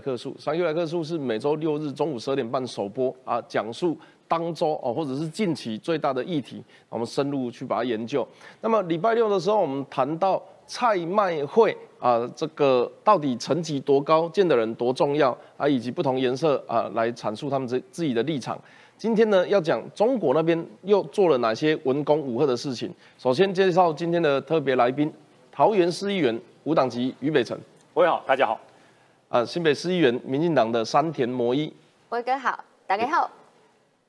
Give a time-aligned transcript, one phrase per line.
[0.00, 3.96] 克数，商业来克数是每周六日中午十二点半首播啊，讲述
[4.26, 8.26] 当周哦或者是近期最大的议题，我们深入去把它研究。
[8.60, 18.58] 那么礼拜六的时候，我们谈到菜卖会啊，这个到底层级多高，见的人多重要啊，以及不同颜色啊来阐述他们自自己的立场。
[18.98, 22.92] 今天呢，要讲中国那边又做了哪些文攻武赫的事情。
[23.16, 25.10] 首先介绍今天的特别来宾，
[25.52, 27.56] 桃园市议员无党籍于北辰，
[27.94, 28.60] 各位好，大家好。
[29.28, 31.70] 啊，新北市议员民进党的山田摩一，
[32.08, 33.30] 威哥好，大家好。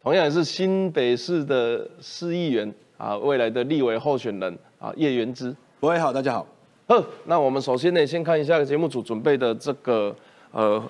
[0.01, 6.47] 同样也是新北市的市议员啊，未来的立委候选人啊，叶元之，各位好，大家好。
[6.87, 10.15] 呵，那我们首先呢，先看一下节目组准备的这个
[10.51, 10.81] 呃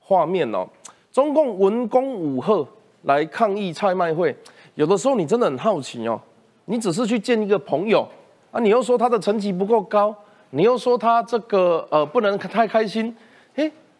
[0.00, 0.66] 画面哦。
[1.12, 2.66] 中共文攻武赫
[3.02, 4.34] 来抗议蔡卖会，
[4.76, 6.18] 有的时候你真的很好奇哦，
[6.64, 8.08] 你只是去见一个朋友
[8.50, 10.16] 啊，你又说他的成绩不够高，
[10.52, 13.14] 你又说他这个呃不能太开心。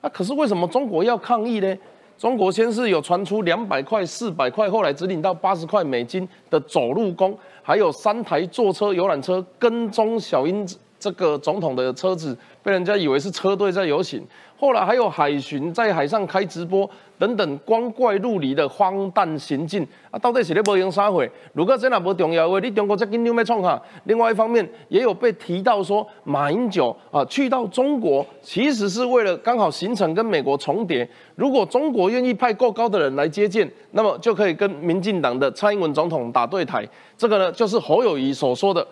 [0.01, 1.77] 那可是为什么中国要抗议呢？
[2.17, 12.37] 中国先是有传出两百块、四百块，后来只领到八十块美金的走路工，还有三台坐车游览车跟踪小英子这个总统的车子，
[12.69, 14.23] 被人家以为是车队在游行。
[14.59, 21.27] 后来还有海巡在海上开直播等等光怪陆离的荒诞行径啊，到底是咧无用啥货？
[21.55, 23.81] 如果真的不重要的话，你中国这紧张要创哈？
[24.05, 31.09] 另外一方面，也有被提到说，马英九啊去到中国，其实是为了刚好行程跟美国重叠。
[31.37, 36.87] 如果中国愿意派够高的人来接见，那么就可以跟民进党的蔡英文总统打对台。
[37.17, 38.87] 这个呢，就是侯友谊所说的。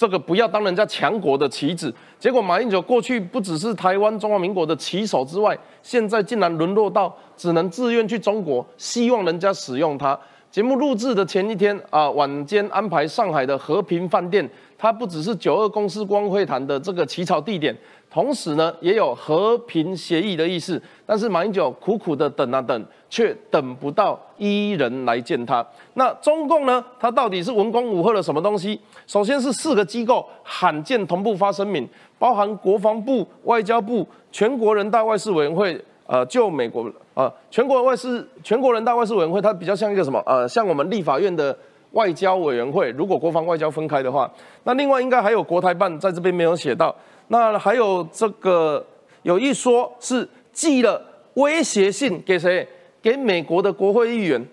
[0.00, 10.18] 这个不要当人家强国的棋子，结果马英九过去不只是台湾中华民国的棋手之外，现在竟然沦落到只能自愿去中国，希望人家使用它。
[10.50, 14.48] 节目录制的前一天啊，晚间安排上海的和平饭店，
[14.78, 17.76] 它不只是九二公司光会谈的这个起草地点。
[18.12, 25.64] 同时呢，也有和平协议的意思，但是马英九苦苦的等啊等，却等不到一人来见他。
[25.94, 26.84] 那中共呢？
[26.98, 28.80] 他到底是文攻武赫了什么东西？
[29.06, 31.88] 首先是四个机构罕见同步发声明，
[32.18, 35.80] 包含国防部、外交部、全国人大外事委员会。
[36.06, 40.20] 呃，就美国呃，全国外事、全国人大外事委员会，它比较像一个什么？
[40.26, 41.56] 呃，像我们立法院的
[41.92, 42.90] 外交委员会。
[42.90, 44.28] 如果国防外交分开的话，
[44.64, 46.92] 那另外应该还有国台办在这边没有写到。
[47.32, 48.84] 那还有这个
[49.22, 51.00] 有一说是寄了
[51.34, 52.66] 威胁信给谁？
[53.00, 54.44] 给美国的国会议员，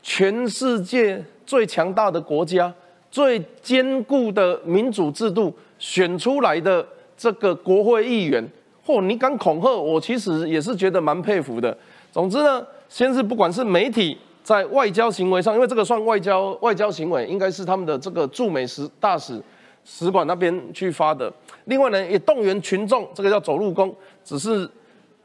[0.00, 2.72] 全世界最强大的国家、
[3.10, 6.86] 最坚固的民主制度选出来的
[7.16, 8.48] 这个国会议员，
[8.86, 10.00] 嚯，你敢恐吓我？
[10.00, 11.76] 其实也是觉得蛮佩服的。
[12.12, 19.42] 总之呢，先是不管是媒体在外交行为上，因为这个算外交外交行为，应该是他们的这个驻美使大使。
[19.92, 21.30] 使馆那边去发的，
[21.64, 23.92] 另外呢也动员群众，这个叫走路工，
[24.22, 24.70] 只是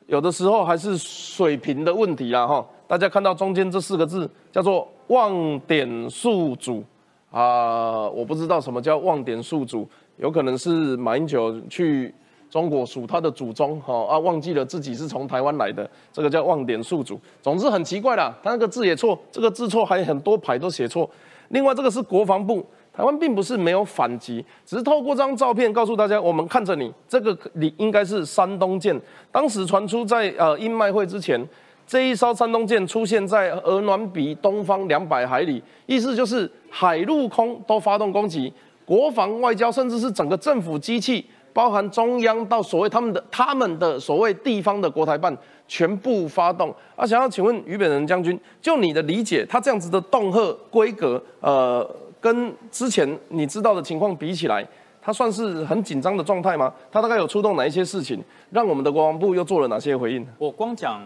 [0.07, 2.65] 有的时候还是水平的问题啦哈。
[2.87, 6.83] 大家看到中间这四个字叫做望点宿主
[7.29, 9.87] 啊，我不知道什么叫望点宿主，
[10.17, 12.11] 有可能是马英九去
[12.49, 17.19] 中国数他的祖宗哈啊，忘记了自己是从台湾来的，这个叫望点宿主。
[17.43, 21.07] 总之很奇怪啦，他那个字也错，这个字错还有很多排都写错。
[21.49, 22.65] 另外这个是国防部。
[22.95, 28.97] 台湾并不是没有反击，只是透过这张照片告诉大家，我们看着你，这个你应该是山东舰。
[29.33, 31.45] 当时传出在呃英麦会之前，
[31.85, 38.53] 这一艘山东舰出现在鹅銮鼻东方两百海里，意思就是海陆空都发动攻击，
[38.85, 46.73] 国防外交甚至是整个政府机器，包含中央到所谓他们的他们的所谓地方的国台办全部发动。
[46.95, 51.85] 啊，想要请问于北人将军，就你的理解，他这样子的恫吓规格，呃。
[52.25, 54.67] 跟之前你知道的情况比起来，
[54.99, 56.73] 他算是很紧张的状态吗？
[56.91, 58.19] 他大概有出动哪一些事情，
[58.49, 60.25] 让我们的国防部又做了哪些回应？
[60.39, 60.99] 我光讲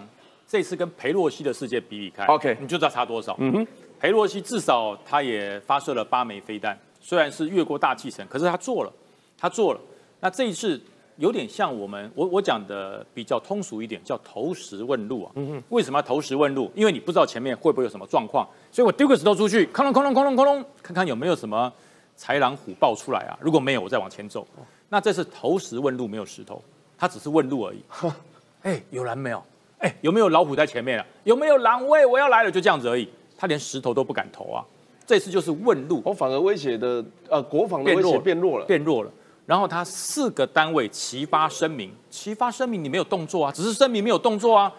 [0.48, 3.36] 这次跟裴洛西的事件比比看，OK，你就知道差多少。
[3.40, 3.68] 嗯哼，
[4.00, 8.94] 裴洛西至少他也发射了八枚飞弹，虽然是越过大气层，可是他做了，
[9.38, 9.82] 他做了。
[10.22, 10.82] 那这一次。
[11.20, 15.32] 有点像我们，我我讲的比较通俗一点，叫投石问路啊。
[15.36, 16.72] 嗯为什么要投石问路？
[16.74, 21.72] 因为你不知道前面会不会有什么状况，所以我丢个石头出去，哐隆哐隆哐隆哐隆，看看有没有什么
[22.18, 23.38] 豺狼虎豹出来啊。
[23.42, 24.48] 如果没有，我再往前走。
[24.88, 26.64] 那这是投石问路，没有石头，
[26.98, 27.84] 它只是问路而已。
[28.64, 29.44] 哎，有狼没有？
[29.80, 31.06] 哎，有没有老虎在前面啊？
[31.26, 31.86] 有没有狼？
[31.86, 33.08] 喂，我要来了，就这样子而已。
[33.38, 34.64] 他连石头都不敢投啊。
[35.06, 39.12] 这次就是问路，我反而威胁的呃国防的威胁变弱了，变弱了。
[39.50, 44.72] 然后他四个单位齐发声明，齐发声明你没有动作啊，只是声明没有动作啊。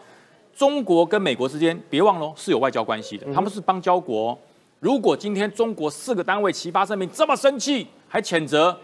[0.55, 4.39] 中国跟美国之间别忘了是有外交关系的，他们是邦交国。
[4.79, 8.79] 如果今天中国四个单位齐发声明这么生气，还谴责，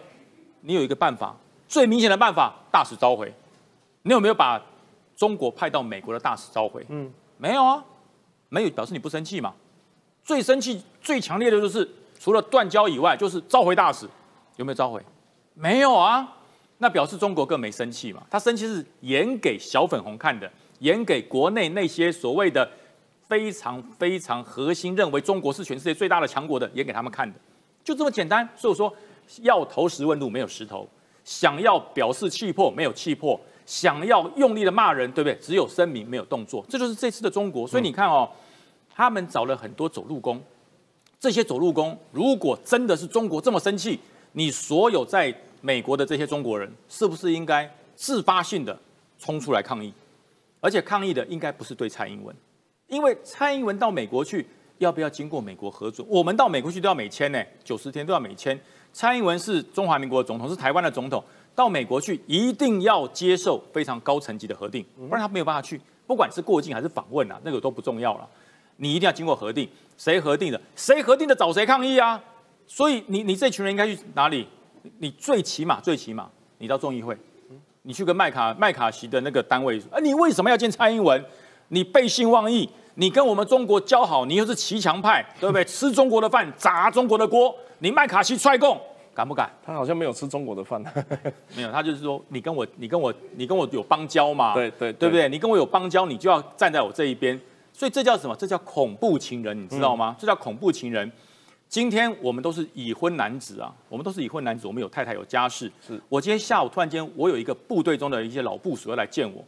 [0.62, 1.36] 你有一个办法，
[1.68, 3.32] 最明显的办法，大使召回。
[4.02, 4.60] 你有没有把
[5.14, 6.84] 中国派到美国的大使召回？
[6.88, 7.84] 嗯，没有啊，
[8.48, 9.54] 没有表示你不生气嘛。
[10.24, 11.88] 最生气、最强烈的就是
[12.18, 14.08] 除了断交以外，就是召回大使，
[14.56, 15.00] 有没有召回？
[15.58, 16.36] 没有啊，
[16.78, 18.22] 那表示中国更没生气嘛。
[18.30, 20.50] 他生气是演给小粉红看的，
[20.80, 22.70] 演给国内那些所谓的
[23.26, 27.38] 非常非常核心认为中国是全世界最大的强国的，演给他们看的，
[27.82, 28.46] 就这么简单。
[28.54, 28.94] 所以我说，
[29.40, 30.86] 要投石问路没有石头，
[31.24, 35.34] 想要表示气魄没有气魄，想要用力的骂人，对不对？
[35.40, 37.66] 只有声明没有动作，这就是这次的中国。
[37.66, 38.28] 所以你看哦，
[38.94, 40.38] 他们找了很多走路工，
[41.18, 43.98] 这些走路工如果真的是中国这么生气，
[44.38, 48.78] 你所有在美国的这些中国人是不是应该自发性的
[49.18, 49.90] 冲出来抗议？
[50.60, 52.36] 而且抗议的应该不是对蔡英文，
[52.88, 54.46] 因为蔡英文到美国去
[54.76, 56.06] 要不要经过美国核准？
[56.10, 58.58] 我们到美国去都要美签呢，九十天都要美签。
[58.92, 61.24] 蔡英文是中华民国的总统，是台湾的总统，
[61.54, 65.80] 到美国去一定要接受非常高层级的核定，不然他没有办法去。
[66.06, 68.28] 不管是过境还是访问啊，那个都不重要了，
[68.76, 69.66] 你一定要经过核定。
[69.96, 70.60] 谁核定的？
[70.76, 72.22] 谁核定的找谁抗议啊？
[72.66, 74.46] 所以你你这群人应该去哪里？
[74.98, 76.28] 你最起码最起码，
[76.58, 77.16] 你到众议会，
[77.82, 81.24] 你去跟麦卡麦卡锡的那个单位，啊，你为什么要见蔡英文？
[81.68, 85.64] 你背信忘义，你跟我们中国交好，你又是骑墙派，对不对？
[85.64, 88.80] 吃中国的饭，砸中国的锅，你麦卡锡踹供，
[89.12, 89.50] 敢不敢？
[89.64, 90.80] 他好像没有吃中国的饭，
[91.56, 94.54] 没有，他就是说，你跟我，你跟我，你跟我有邦交嘛？
[94.54, 95.28] 对对对不对？
[95.28, 97.40] 你跟我有邦交，你就要站在我这一边。
[97.72, 98.36] 所以这叫什么？
[98.36, 100.14] 这叫恐怖情人，你知道吗？
[100.16, 101.10] 这叫恐怖情人。
[101.68, 105.70] 今天我们都是已婚男子啊，我们都是已婚男子，我们有太太有家室。
[105.86, 109.44] 是我今天下午突然间，我有一个部队中的一些老部署要来见我，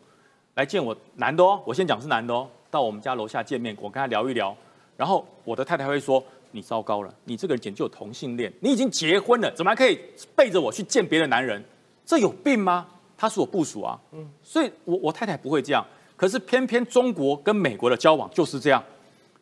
[0.55, 4.55] 来见我男的哦，我先讲是男的哦，到我们家楼下见面，我跟他聊一聊，
[4.97, 9.99] 然后我的太太会说：“你糟糕了，你这个人简直有同性恋，你已经结婚了，怎么还可以
[10.35, 11.65] 背着我去见别的男人？
[12.05, 12.87] 这有病吗？”
[13.17, 15.85] 他是我部署啊，嗯，所以我我太太不会这样，
[16.17, 18.83] 可是偏偏中国跟美国的交往就是这样。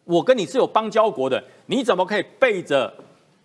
[0.06, 2.92] 我跟你是有邦交国的，你怎么可以背着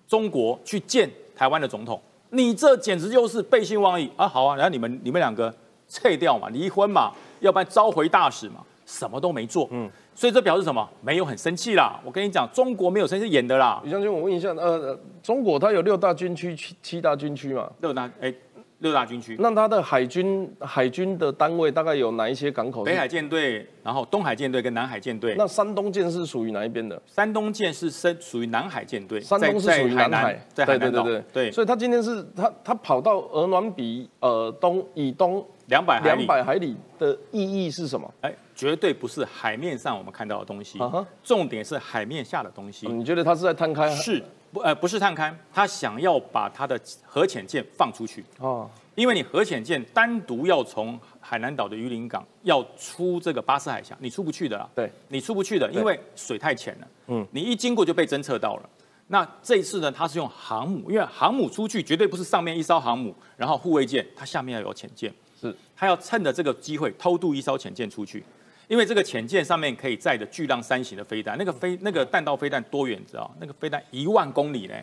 [0.07, 1.99] 中国去见台湾的总统？
[2.29, 4.27] 你这简直就是背信忘义啊！
[4.27, 5.53] 好啊，然后你们你们两个
[5.87, 9.67] 撤掉嘛，离婚嘛，要不然召回大使嘛，什么都没做。
[9.71, 10.87] 嗯，所以这表示什么？
[11.01, 11.99] 没有很生气啦。
[12.05, 13.81] 我跟你讲，中国没有生气演的啦。
[13.83, 17.69] 李将军，我问一下，呃，中国它有六大军区、七七大军区嘛？
[17.81, 18.33] 六大哎。
[18.81, 22.83] 六大军区，那它的海军海军的单位大概有哪一些港口？
[22.83, 25.35] 北海舰队，然后东海舰队跟南海舰队。
[25.37, 26.99] 那山东舰是属于哪一边的？
[27.05, 29.21] 山东舰是属属于南海舰队。
[29.21, 31.03] 山东是属于南海，在海南岛。
[31.03, 31.51] 对对对对。
[31.51, 38.11] 所以他今天是他他跑到鹅銮比呃东以东两百两百海里的意义是什么？
[38.21, 40.77] 哎，绝对不是海面上我们看到的东西，
[41.23, 42.87] 重点是海面下的东西。
[42.89, 43.89] 你觉得他是在探勘？
[43.89, 44.23] 是
[44.53, 44.59] 不？
[44.59, 48.23] 呃，不是探勘，他想要把他的核潜舰放出去。
[48.37, 48.69] 哦。
[48.93, 54.69] 因为你核潜舰单独要从海南岛的榆林港要出这个巴士海峡，你出不去的啦。
[54.75, 56.87] 对，你出不去的，因为水太浅了。
[57.07, 58.69] 嗯，你一经过就被侦测到了。
[59.07, 65.11] 那这一次呢，它是用航母，因为航母出去绝对不是上面一艘航母，然后护卫舰，它下面要有潜舰。
[65.39, 68.23] 是，它要趁着这个机会偷渡一艘潜舰出去，
[68.71, 73.29] 因为这个潜舰上面可以载着巨浪三型的飞弹，那个飞那个弹道飞弹多远你知道？
[73.37, 74.73] 那个飞弹一万公里呢。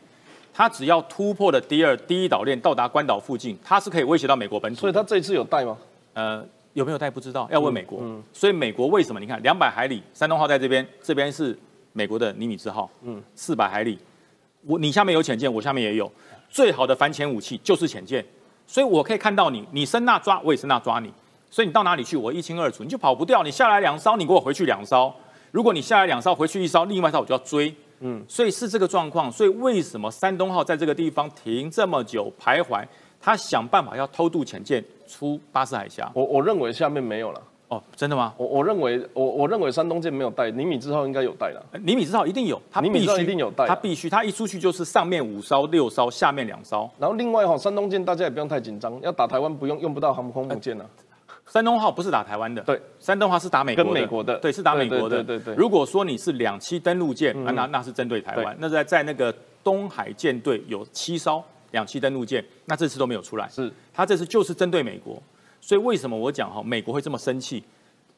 [0.52, 4.82] 它只要突破了第二第一岛链到达关岛附近，它是可以威胁到美国本土。
[4.82, 5.78] 所以它这一次有带吗？
[6.12, 8.02] 呃，有没有带不知道，要问美国。
[8.30, 9.18] 所以美国为什么？
[9.18, 11.58] 你看，两百海里，山东号在这边，这边是
[11.94, 12.90] 美国的尼米兹号。
[13.00, 13.98] 嗯，四百海里，
[14.66, 16.12] 我你下面有潜舰，我下面也有，
[16.50, 18.22] 最好的反潜武器就是潜舰，
[18.66, 21.10] 所以我可以看到你，你伸那抓，我也伸那抓你，
[21.50, 23.42] 所以你到哪里去，我一清二楚，你就跑不掉。
[23.42, 25.12] 你下来两艘，你给我回去两艘。
[25.50, 27.74] 如果你下来两艘，回去一艘，另外一艘我就要追。
[28.00, 32.84] 嗯，所以是这个状况，所以为什么山东号在这个地方停这么久徘徊？
[33.20, 36.08] 他想办法要偷渡潜舰出巴士海峡。
[36.14, 37.42] 我我认为下面没有了。
[37.68, 38.32] 哦，真的吗？
[38.36, 41.62] 我我认为我我认为山东舰没有带，尼米之号应该有带了。
[41.82, 46.88] 尼米之号一定有，他必须一定有带，他必须他一出去就是上面五艘六艘，下面两艘。
[46.98, 50.88] 然后另外哈，山东舰大家也不用太紧张，要打台湾不用用不到航空母舰了。
[51.48, 55.22] 山东号不是打台湾的，对，山东号是打美国跟美国的，对，是打美国的。
[55.22, 55.54] 对对对。
[55.54, 58.54] 如果说你是两栖登陆舰，那那是针对台湾。
[58.58, 63.48] 那在在那个东海舰队有七艘两栖登陆舰，那这次都没有出来。
[63.48, 65.20] 是，他这次就是针对美国。
[65.60, 67.64] 所以为什么我讲哈，美国会这么生气？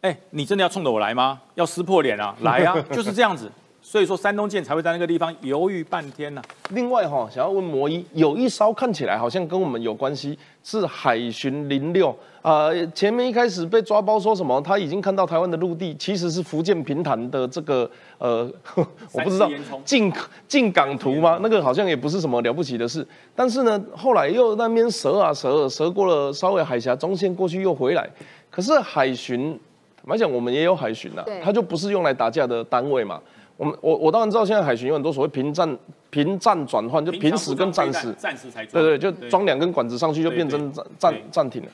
[0.01, 1.41] 哎，你真的要冲着我来吗？
[1.55, 2.35] 要撕破脸啊？
[2.41, 3.51] 来啊，就是这样子。
[3.91, 6.41] 所以说山东舰才会在那个地方犹豫半天呢。
[6.69, 12.69] 另外哈，想要问魔一，有一艘看起来好像跟我们有关系，是海巡零六啊。
[12.95, 18.49] 前面一开始被抓包说什么，他已经看到台湾的陆地，其实是福建平潭的这个呃，
[19.11, 19.51] 我不知道
[19.85, 20.13] 进
[20.47, 21.41] 进港图吗？
[21.43, 23.05] 那个好像也不是什么了不起的事。
[23.35, 28.09] 但是呢，后来又那边折啊折，折过了稍微海峡中线过去又回来。
[28.53, 29.59] 可是海巡
[29.97, 33.21] 坦白讲，我们也有海巡呐对，它就不是用来打架的单位嘛。
[33.61, 41.69] 我们我我当然知道，现在海巡有很多所谓平战平战转换，就平时跟战时，暂时才对对，就装两根管子上去就变成暂暂对暂停了。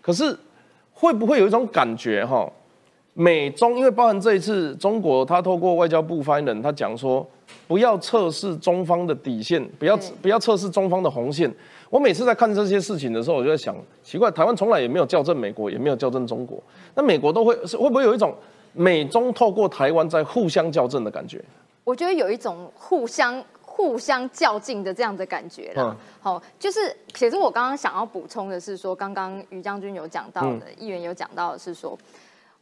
[0.00, 0.38] 可是
[0.92, 2.48] 会不会有一种感觉哈？
[3.14, 7.26] 美中因为包含这一次中国，他透过外交部发言人他讲说，
[7.66, 11.52] 不要测试中方的底线，不要不要测试中方的红线。
[11.90, 16.62] 我每次在看这些事情的时候，我就在想，奇怪，台湾从来也没有校正美国，也没有校正中国，
[16.94, 18.32] 那美国都会是会不会有一种
[18.72, 21.42] 美中透过台湾在互相校正的感觉？
[21.84, 25.96] 我觉得有一种互相互相较劲的这样的感觉啦嗯。
[26.20, 31.98] 好、就是其实我刚刚想要补充的是说，刚刚于将军有讲到的，议员有讲到的是说。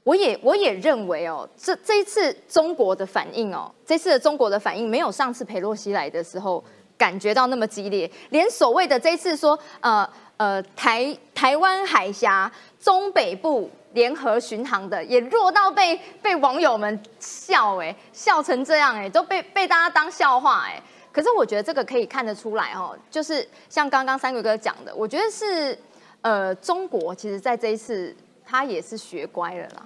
[0.03, 6.65] 我也我也认为哦，这这一次中国的反应哦，这次的中国的反应没有上次裴洛西来的时候
[6.97, 12.51] 感觉到那么激烈，连所谓的这一次说呃呃台台湾海峡
[12.81, 20.81] 中北部联合巡航的，也弱到被被网友们笑哎、笑成这样哎、都被被大家当笑话哎、
[21.13, 25.77] 可是我觉得这个可以看得出来哦，就是像刚刚三鬼哥讲的，我觉得是
[26.21, 29.85] 呃中国其实在这一次他也是学乖了啦。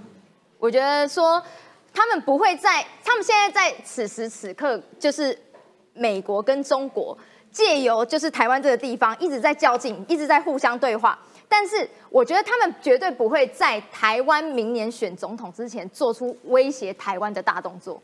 [0.59, 1.43] 我觉得说
[1.93, 5.39] 他们不会在，他们现在在此时此刻，就是
[5.93, 7.17] 美国跟中国
[7.51, 11.19] 借由就是台湾这个地方一直在较劲，一直在互相对话。
[11.49, 18.03] 但是我觉得他们绝对不会在台湾明年选总统之前做出威胁台湾的大动作，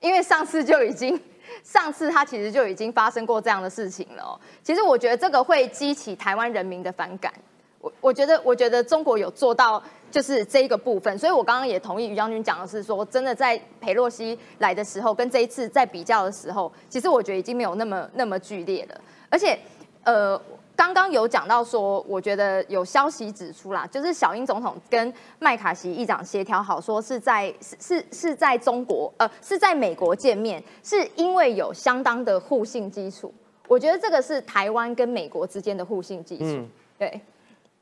[0.00, 1.18] 因为上次就已经，
[1.64, 7.32] 上次他其实就已经发生过这样的事情了、其实我觉得这个会激起台湾人民的反感。
[7.80, 19.58] 我我觉得，我觉得中国有做到就是这一个部分，所以我刚刚也同意于将军讲的是说，真的在裴洛西来的时候，跟这一次在比较的时候，其实我觉得已经没有那么那么剧烈了，而且
[20.04, 20.38] 呃。
[20.80, 33.30] 刚刚有讲到说，我觉得有消息指出啦，就是小英总统跟麦卡锡议长协调好，说是在是是是在中国呃是在美国见面，是因为有相当的互信基础。
[33.68, 36.44] 我觉得这个是台湾跟美国之间的互信基础。
[36.46, 36.66] 嗯
[36.98, 37.20] 对。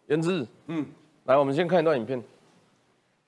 [0.09, 0.85] 颜之，嗯，
[1.27, 2.21] 来，我们先看一段影片。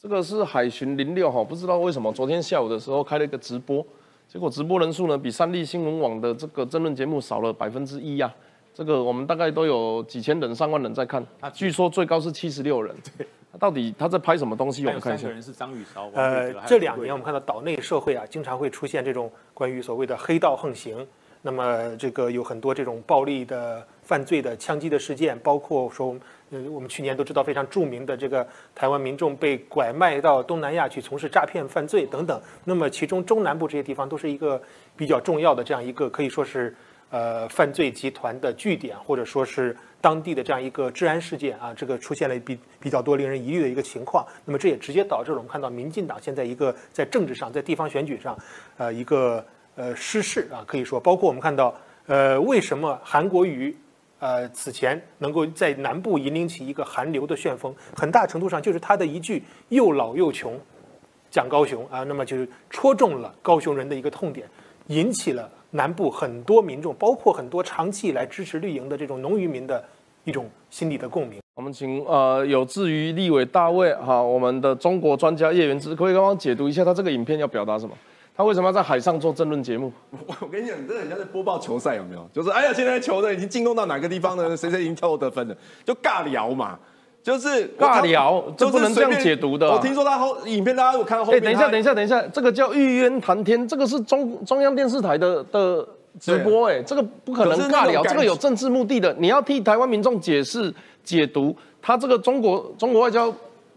[0.00, 3.87] 这个是海巡零六哈，不知道为什么昨天下午的时候开了一个直播，
[4.27, 8.35] 结果直播人数呢比三立新闻网的这个争论节目少了百分之一呀。
[8.73, 12.95] 这个我们大概都有几千人、上万人在看，啊据说最高是七十六人。
[13.17, 13.27] 对，
[13.59, 14.87] 到底他在拍什么东西？
[14.87, 15.35] 我们看一下三个。
[15.35, 21.07] 人是张雨韶、王呃，这两年我们看到岛内社会啊，经常会出现这种关于所谓的黑道横行。
[21.43, 26.15] 那么这个有很多这种暴力的犯罪的枪击的事件，包括说，
[26.50, 32.39] 呃，我们去年都知道非常著名的这个台湾民众被拐卖到东南亚去从事诈骗犯罪等等。
[32.65, 34.61] 那么其中中南部这些地方都是一个
[34.95, 36.77] 比较重要的这样一个可以说是
[37.11, 44.26] 呃犯罪集团的据点，或者说是当地的这样一个治安事件啊，这个出现了比比较多令人疑虑的一个情况。
[44.45, 48.38] 那么这也直接导致了我们看到民进党现在一个在政治上，在地方选举上，
[48.76, 49.45] 呃，一个
[49.76, 51.75] 呃失势啊，可以说，包括我们看到，
[52.07, 53.76] 呃，为什么韩国瑜。
[54.23, 60.61] 呃，此前能够在南部引领起一个韩流的旋风，很大程度上就是他的一句“又老又穷”，
[61.33, 64.47] 讲高雄啊，那么就是戳中了高雄人的一个痛点，
[64.90, 69.82] 引起了南部很多民众，包括很多长期以来支持绿营的这种农渔民的
[70.25, 71.40] 一种心理的共鸣。
[71.54, 77.94] 我们请呃有志于立委大卫哈，我们的中国专家叶元之，可以帮忙解读一下他这个影片要表达什么？
[78.37, 79.92] 他为什么要在海上做争论节目？
[80.11, 82.28] 我我跟你讲，你真的很像在播报球赛，有没有？
[82.32, 84.56] 就是哎呀，现在球队已经进攻到哪个地方了？
[84.56, 85.56] 谁谁已经跳过得分了？
[85.85, 86.78] 就尬聊嘛，
[87.23, 95.87] 就是尬聊这就不能这样解读的啊我听说他后影片，大家有看到后等一下，等一下，等一下，这个叫玉渊谈天，这个是中中央电视台的的
[96.19, 100.73] 直播、哎，这个不可能尬聊，这个有政治目的的，你要替台湾民众解释
[101.05, 103.33] 解读他这个中国中国外交。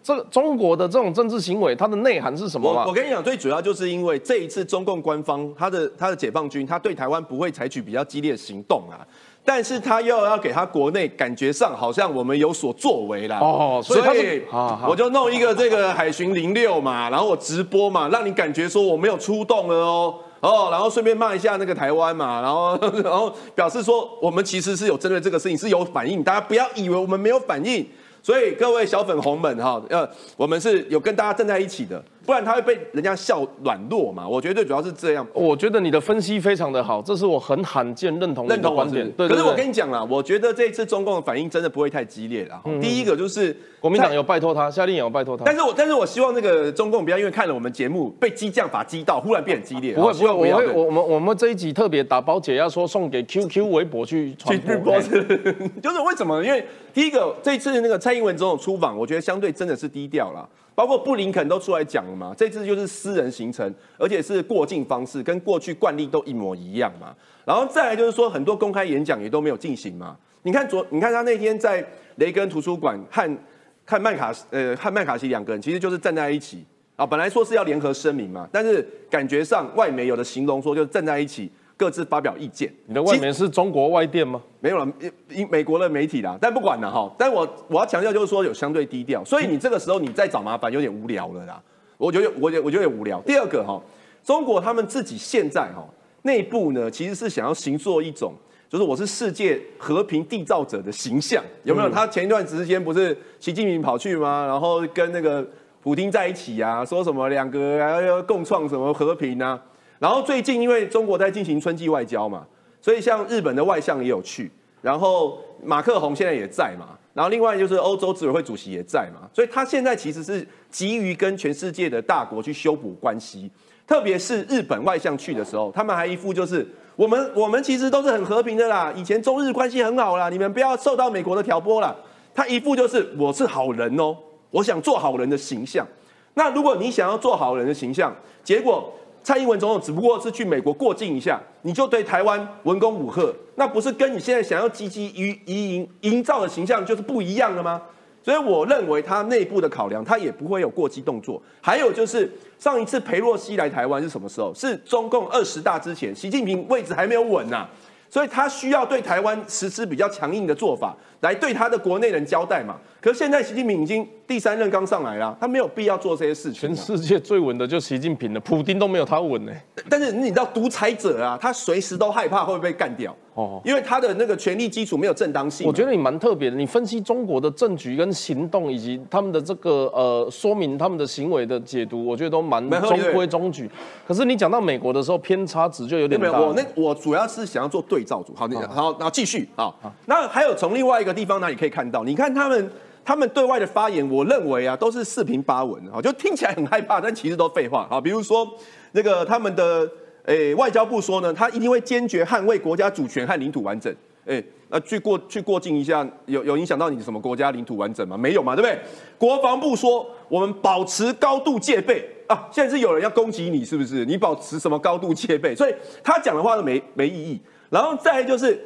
[0.05, 2.91] 这个中国的这种政治行为，它的内涵是什么我？
[2.91, 8.99] 跟你讲，最主要就是因为这一次中共官方他的他的解放军，他对台湾不会采取比较激烈的行动啊，
[9.45, 13.39] 但是他又要给他国内感觉上好像我们有所作为啦。
[13.39, 14.41] 哦所所以
[14.87, 20.15] 我就弄一个这个海巡零六嘛，然后我直播嘛，让你感觉说我没有出动了哦。
[20.39, 27.85] 哦，然后顺便骂一下那个台湾嘛，然后 然后表示说我们其实是有针对这个事情是有反应，大家不要以为我们没有反应。
[28.21, 34.27] 所以各位小粉红们哈，呃，我们是有跟大家站在一起的，不然他会被人家笑软弱嘛。
[34.27, 35.25] 我觉得最主要是这样。
[35.33, 39.09] 我觉得你的分析非常的好，这是我很罕见认同你认同观点。
[39.11, 42.61] 对，可是我跟你讲啦，我觉得这一次中共的反应真的不会太激烈啦。
[42.81, 45.43] 第一个就是国民党有拜托他，夏令也有拜托他。
[45.45, 49.93] 但是我但是我希望那个中共不要因为看了我们节目被激将法激到，忽然变很激烈。
[49.95, 54.93] 哦不会不会，我会我们我们这一集特别打包解压说送给 QQ 微博去传去播
[55.81, 56.43] 就是为什么？
[56.43, 60.47] 因为第一个这一次那个蔡英文总统出访，我觉得相对真的是低调啦。
[60.75, 67.15] 包括布林肯都出来讲了嘛，这次就是私人行程，而且是过境方式，跟过去惯例都一模一样嘛。
[67.45, 70.17] 然后再来就是说，很多公开演讲也都没有进行嘛。
[70.41, 73.37] 你看昨，你看他那天在雷根图书馆和
[73.85, 76.65] 和麦卡呃和麦卡锡两个人，其实就是站在一起
[76.95, 77.05] 啊。
[77.05, 81.51] 本来说是要联合声明嘛，但是感觉上外媒有的形容说，就站在一起。
[81.75, 82.71] 各自发表意见。
[82.85, 84.41] 你的外媒是中国外电吗？
[84.59, 84.85] 没有了，
[85.27, 86.37] 美美国的媒体啦。
[86.39, 87.11] 但不管了哈。
[87.17, 91.61] 但我我要强调就是说有相对低调，所以你这个时候你再找麻烦有点无聊了啦。
[91.97, 93.21] 我觉得我觉我觉得无聊。
[93.21, 93.81] 第二个哈，
[94.23, 95.83] 中国他们自己现在哈
[96.23, 98.33] 内部呢其实是想要行做一种，
[98.69, 101.89] 就是我是世界和平缔造者的形象，有没有？
[101.89, 104.45] 他前一段时间不是习近平跑去吗？
[104.45, 105.45] 然后跟那个
[105.81, 109.59] 普京在一起啊，说什么两个要共创什么和平啊？
[110.03, 112.45] 然后最近因为中国在进行春季外交嘛，
[112.81, 123.49] 所以像日本的外相也有去，然后马克宏现在也在嘛，然后另外就是欧洲执委会主席也在嘛，所以他现在其实是急于跟全世界的大国去修补关系，
[123.87, 126.67] 特别是日本外相去的时候，他们还一副就是
[126.97, 131.95] 我们我们其实都是很和平的啦，以前中日关系很好啦，你们不要受到美国的挑拨啦。
[132.35, 134.13] 他一副就是我是好人哦，
[134.51, 135.87] 我想做好人的形象。
[136.33, 138.93] 那如果你想要做好人的形象，结果。
[139.23, 147.81] 蔡英文总统只不过是去美国过境一下，你就对台湾文攻武赫，那不是跟你现在想要积极于营营造的形象就是不一样的吗？
[148.21, 151.41] 所以我认为他内部的考量，他也不会有过激动作。
[151.61, 154.53] 还有就是上一次裴洛西来台湾是什么时候？
[154.53, 157.67] 是中共二十大之前，习近平位置还没有稳呐。
[158.09, 162.75] 所以他需要对台湾实施比较强硬的做法，来对他的国内人交代嘛。
[163.01, 166.73] 可是现在习近平已经第三任刚上来了，他没有必要做这些事情。
[166.73, 169.51] 全世界最稳的就习近平了，普京都没有他稳呢。
[169.89, 173.13] 但是你知道独裁者啊，他随时都害怕会被干掉。
[173.33, 175.65] 哦，因为他的那个权力基础没有正当性。
[175.65, 183.67] 我觉得你蛮特别的，你分析中国的政局跟行动，以及他们的这个呃说明他们的行为的解读，我觉得都蛮中规中矩。
[184.07, 186.39] 可是你讲到美国的时候，偏差值就有点大。
[186.39, 188.33] 我那我主要是想要做对照组。
[188.35, 189.73] 好，你好，然后继续啊。
[190.05, 192.03] 那还有从另外一个地方哪里可以看到？
[192.03, 192.71] 你看他们
[193.05, 198.01] 他们对外的发言，我认为啊都是四平八稳啊，就听起来很害怕，但其实都废话啊。
[198.01, 198.47] 比如说
[198.91, 199.89] 那个他们的。
[200.25, 203.93] 诶，外交部说呢，他一定会坚决捍卫国家主权和领土完整。
[204.23, 208.17] 诶，那去过去过境一下，有有影响到你什么国家领土完整吗？
[208.17, 208.79] 没有嘛，对不对？
[209.17, 212.47] 国防部说，我们保持高度戒备啊。
[212.53, 214.05] 现在是有人要攻击你，是不是？
[214.05, 215.53] 你保持什么高度戒备？
[215.53, 217.37] 所以他讲的话都没没意义。
[217.69, 218.57] 然后再就是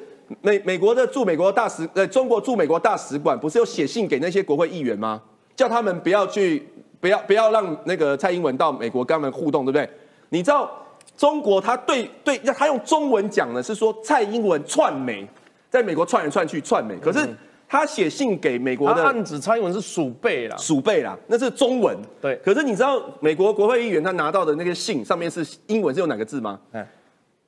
[0.41, 5.21] 美美国的驻美国大使，呃，中国驻美国大使馆不是有写信给那些国会议员吗？
[5.55, 6.67] 叫他们不要去，
[6.99, 9.89] 不要不要让那个蔡英文到美国跟他们互动，对不对？
[10.29, 10.71] 你知道？
[11.15, 15.27] 中国他对对，他用中文讲的是说蔡英文串美，
[15.67, 17.27] 在美国串来串去串美，可是
[17.67, 21.97] 他写信给美国的暗指蔡英文是鼠辈啦，鼠辈啦，那是中文。
[22.21, 26.59] 对，可是你知道美国国会议员他拿到的那个信上面是英文是用哪个字吗？
[26.71, 26.87] 哎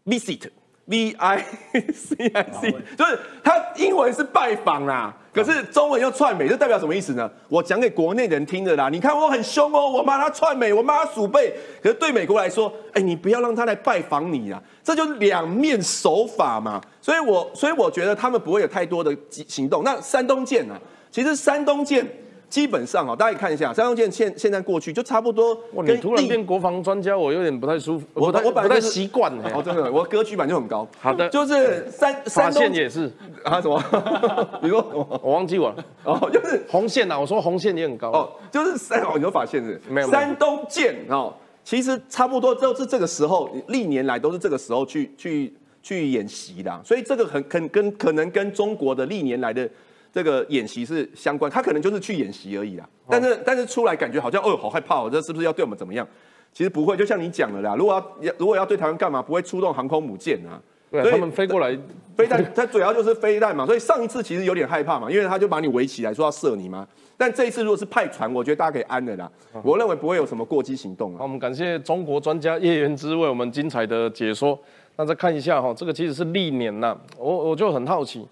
[0.07, 0.49] ，visit。
[0.89, 1.45] V I
[1.93, 7.29] C I C，就是他英文是拜访啦，可是中文又串美，这代表什么意思呢？
[7.47, 8.89] 我讲给国内人听的啦。
[8.89, 11.53] 你看我很凶哦，我骂他串美，我骂他鼠辈。
[11.83, 16.81] 可是对美国来说，哎，你不要让他来拜访你啊，这就是两面手法嘛。
[16.99, 19.15] 所以我所以我觉得他们不会有太多的
[19.47, 19.83] 行动。
[19.83, 20.75] 那山东舰呢？
[21.11, 22.05] 其实山东舰。
[22.49, 25.53] 基本上啊，大家看一下，三号舰现现在过去就差不多。
[25.73, 28.05] 哇，你突然变国防专家，我有点不太舒服。
[28.13, 29.31] 我我不太习惯。
[29.53, 30.87] 哦，真的，我格局版就很高。
[30.99, 33.11] 好的，就是山山东也是
[33.43, 33.79] 啊什么？
[34.63, 34.83] 你说
[35.21, 35.85] 我忘记我了。
[36.03, 38.09] 哦，就是红线呐，我说红线也很高。
[38.11, 39.79] 哦，就是三哦，你说法线是？
[39.87, 40.09] 没有。
[40.09, 41.31] 山东舰哦，
[41.63, 49.69] 其实差不多都是这个时候，历年来都是这个时候去去去演习的，所以这个很肯跟可能跟中国的历年来的。
[50.11, 52.87] 这个演习是相关，他可能就是去演习而已啦。
[53.07, 56.07] 但是但是出来感觉好像哦，好害怕哦，这是不是要对我们怎么样？
[56.51, 57.75] 其实不会，就像你讲的啦。
[57.75, 60.59] 如果要如果要对台湾干嘛，不会出动航空母舰啊。
[60.91, 61.77] 对，他们飞过来，
[62.17, 63.63] 飞弹，它主要就是飞弹嘛。
[63.63, 66.87] 所以上一次其实有点害怕嘛，因为他就把你围起来说要射你嘛。
[67.15, 69.31] 但这一次如果是派船，我觉得大家可以安了啦。
[69.61, 71.15] 我认为不会有什么过激行动。
[71.15, 74.59] 好，我们感谢中国专家叶元之为我们精彩的解说。
[74.95, 78.27] 那再看一下哈，这个其实是历年呐，我我就很好奇，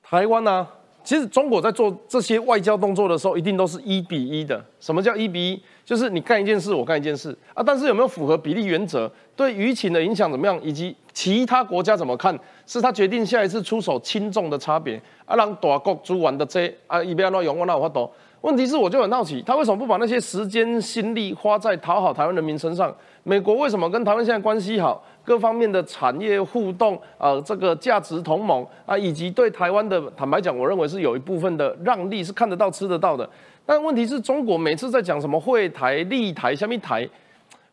[0.00, 0.68] 台湾呢？
[1.06, 4.60] 其实中国在做这些外交动作的时候，一定都是一比一的。
[4.80, 5.62] 什么叫一比一？
[5.84, 7.62] 就是你干一件事，我干一件事啊。
[7.64, 9.08] 但是有没有符合比例原则？
[9.36, 10.60] 对舆情的影响怎么样？
[10.60, 12.36] 以及其他国家怎么看？
[12.66, 15.00] 是他决定下一次出手轻重的差别。
[15.24, 18.10] 啊，让大国做完的这啊，一边乱用我那我懂。
[18.40, 22.92] 问题是我就很好奇，他为什么不把那些时间心力花在讨好台湾人民身上？
[23.28, 25.04] 美国为什么跟台湾现在关系好？
[25.24, 33.28] 各方面的产业互动，呃，这个价值同盟啊，以及对台湾的坦白讲，我认为是有一部分的让利是看得到、吃得到的。
[33.66, 37.04] 但问题是中国每次在讲什么会台、立台、下面台，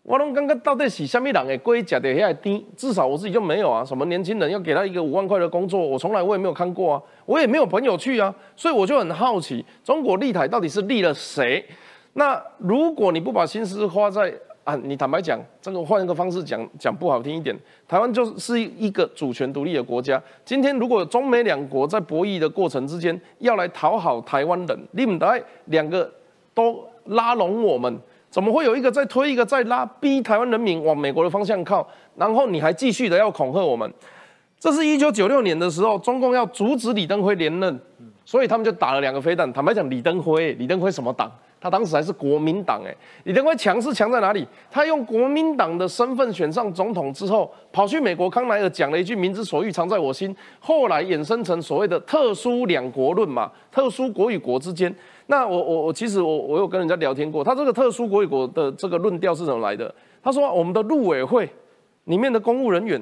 [0.01, 3.85] 我拢刚刚到底是下面人的龟甲的下低，至少我自己就没有啊。
[3.85, 11.63] 什么年轻人要给他一个五万块的工作，我从来我也没有看过啊，我也没有朋友去啊，所以我就很好奇，中国立台到底是立了谁？
[12.13, 17.53] 那如果你不把心思花在啊，你坦白讲，这个换一个方式讲讲不好听一点，
[17.87, 20.21] 台湾就是一个主权独立的国家。
[20.45, 26.09] 今天如果中美两国在博弈的过程之间要来讨好台湾人，你们得两个
[26.53, 27.99] 都拉拢我们，
[28.29, 31.85] 怎么会有一个在推一个在拉，逼台湾人民往美国的方向靠？
[32.15, 33.91] 然后你还继续的要恐吓我们？
[34.57, 37.77] 这是一九九六年的时候，中共要阻止李登辉连任，
[38.23, 39.51] 所以他们就打了两个飞弹。
[39.51, 41.29] 坦白讲，李登辉，李登辉什么党？
[41.63, 44.45] 他当时还是国民党哎，李登辉强是强在哪里？
[44.69, 54.93] 他用国民党的身份选上总统之后，跑去美国康奈尔讲了一句“民之所欲，常在我心”，后来衍生成所谓的特殊两国论嘛，特殊国与国之间。
[55.27, 59.95] 那我我我其实我我有跟人家聊天过，他这个特殊国与国的这个论调是怎么来的？
[60.21, 61.49] 他说我们的陆委会
[62.03, 63.01] 里面的公务人员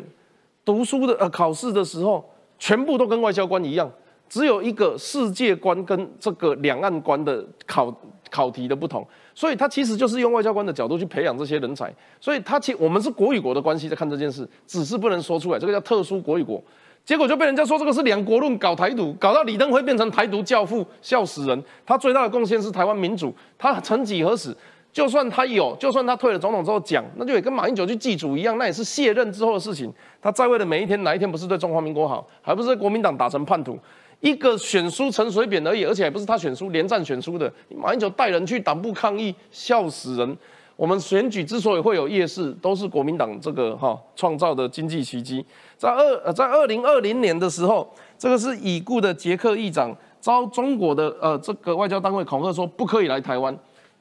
[0.63, 2.23] 读书的呃考试的时候，
[2.59, 3.91] 全部都跟外交官一样，
[4.29, 7.91] 只有一个世界观跟这个两岸观的考。
[8.31, 16.63] 考题的不同，所以他其实就是用外交官的角度去培养这些人才，所以他其我们是国与国的关系在看这件事，只是不能说出来，这个叫特殊国与国，
[17.03, 21.63] 结果就被人家说这个是两国论搞台独，搞到李登辉变成台独教父，笑死人。
[21.85, 24.55] 他最大的贡献是台湾民主，他曾几何时，
[24.93, 29.91] 就算他有， 就算他退了总统之后讲，那就也跟马英九去祭祖一样，那也是卸任之后的事情。
[30.21, 33.77] 他在位的每一天，哪一天不是对中华民国好，还不是国民党打成叛徒？
[34.21, 37.51] 一个选书陈水扁而已，而且还不是他选书，连战选书的。
[37.75, 40.37] 马英九带人去党部抗议，笑死人。
[40.75, 45.45] 我们选举之所以会有夜市，都是国民党这个哈创造的经济奇迹。
[45.77, 53.55] 在二呃在二零二零年的时候，这个是已故的捷克议长遭中国的呃这个外交单位恐吓说不可以来台湾，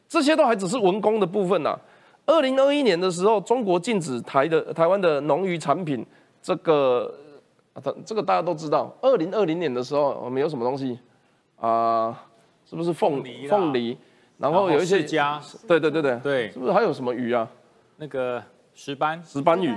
[0.09, 1.79] 这些都还只是文工的部分呐。
[2.27, 6.05] 二零二一年的时候，中国禁止台的台湾的农渔产品
[6.43, 7.11] 这个。
[7.83, 10.99] 这这个大家都知道，二零二零年的时候，我们有什么东西
[11.59, 12.27] 啊？
[12.65, 13.47] 是不是凤梨？
[13.49, 13.99] 凤梨，
[14.39, 17.49] 然后有一些家，对对对对对，是不是还有什么鱼啊？
[17.97, 18.43] 那个
[18.75, 19.75] 石斑，石斑鱼。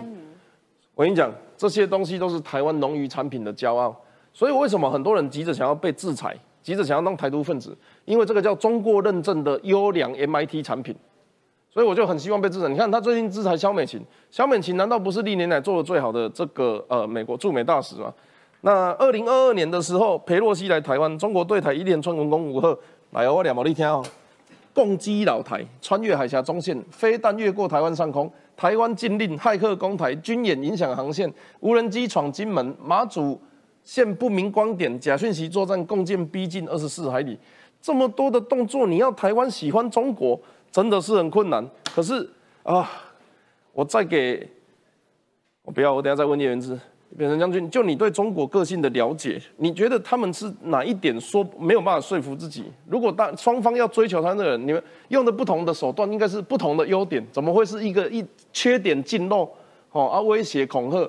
[0.96, 3.96] 我跟你讲，这些东西都是台湾农渔产品的骄傲。
[4.32, 7.76] 所以为什么很多人急着想要被制裁，急着想要当台独分子？
[8.06, 10.96] 因为这个叫中国认证的优良 MIT 产品。
[11.74, 12.70] 所以我就很希望被制裁。
[12.70, 18.14] 你看他最近制裁肖美琴，肖美琴难道不是历年来做的最好的这个呃美国驻美大使吗？
[18.62, 22.78] 那二零二二年的时候，裴洛西来台湾，中国对台一连串文攻武吓，
[23.10, 24.06] 来，我两毛你听哦，
[24.72, 33.42] 攻击老台，穿越海峡中线，飞弹越过台湾上空，台湾禁令，骇客攻台，军演影响航线，无人机闯金门，马祖
[33.84, 37.38] 现不明光点，假讯息作战，共建逼近二十四海里，
[37.82, 40.40] 这么多的动作，你要台湾喜欢中国？
[40.74, 42.28] 真的是很困难，可是
[42.64, 42.90] 啊，
[43.74, 44.50] 我再给，
[45.62, 46.78] 我不要，我等下再问叶元之、
[47.16, 52.66] 扁成将军，就你对中国个性的了解，你觉得他们是哪一点说没有办法说服自己？
[52.88, 59.48] 如果当双方要追求他的人，你们用的不同的手段，应该是不同的优点，怎么会是一个一缺点尽露？
[59.92, 61.08] 哦，啊，威胁恐吓。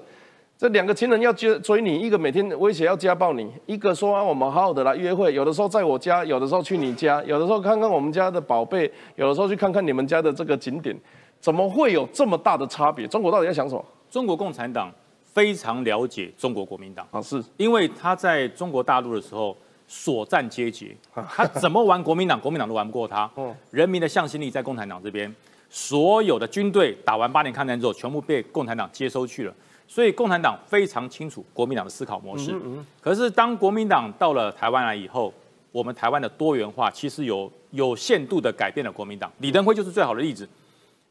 [0.65, 10.99] 这两个情人要追追你，一个每天威胁要家暴你，一个说啊我们好好的来约会，有的时候在我家，有的时候去你家，有的时候看看我们家的宝贝，有的时候去看看你们家的这个景点，
[11.39, 13.07] 怎么会有这么大的差别？
[13.07, 13.85] 中国到底在想什么？
[14.11, 14.91] 中国共产党
[15.23, 19.55] 非常了解中国国民党啊，是因为他在中国大陆的时候
[19.87, 20.97] 所战皆捷，
[21.29, 23.31] 他怎么玩国民党，国民党都玩不过他。
[23.37, 25.31] 哦，人民的向心力在共产党这边，
[25.69, 29.55] 所有的军队打完八年抗战之后，全部被共产党接收去了。
[29.87, 32.55] 所以共产党非常清楚国民党的思考模式。
[33.01, 35.33] 可是当国民党到了台湾来以后，
[35.71, 39.31] 我们台湾的多元化其实有有限度的改变了国民党。
[39.39, 40.49] 李登辉就是最好的例子。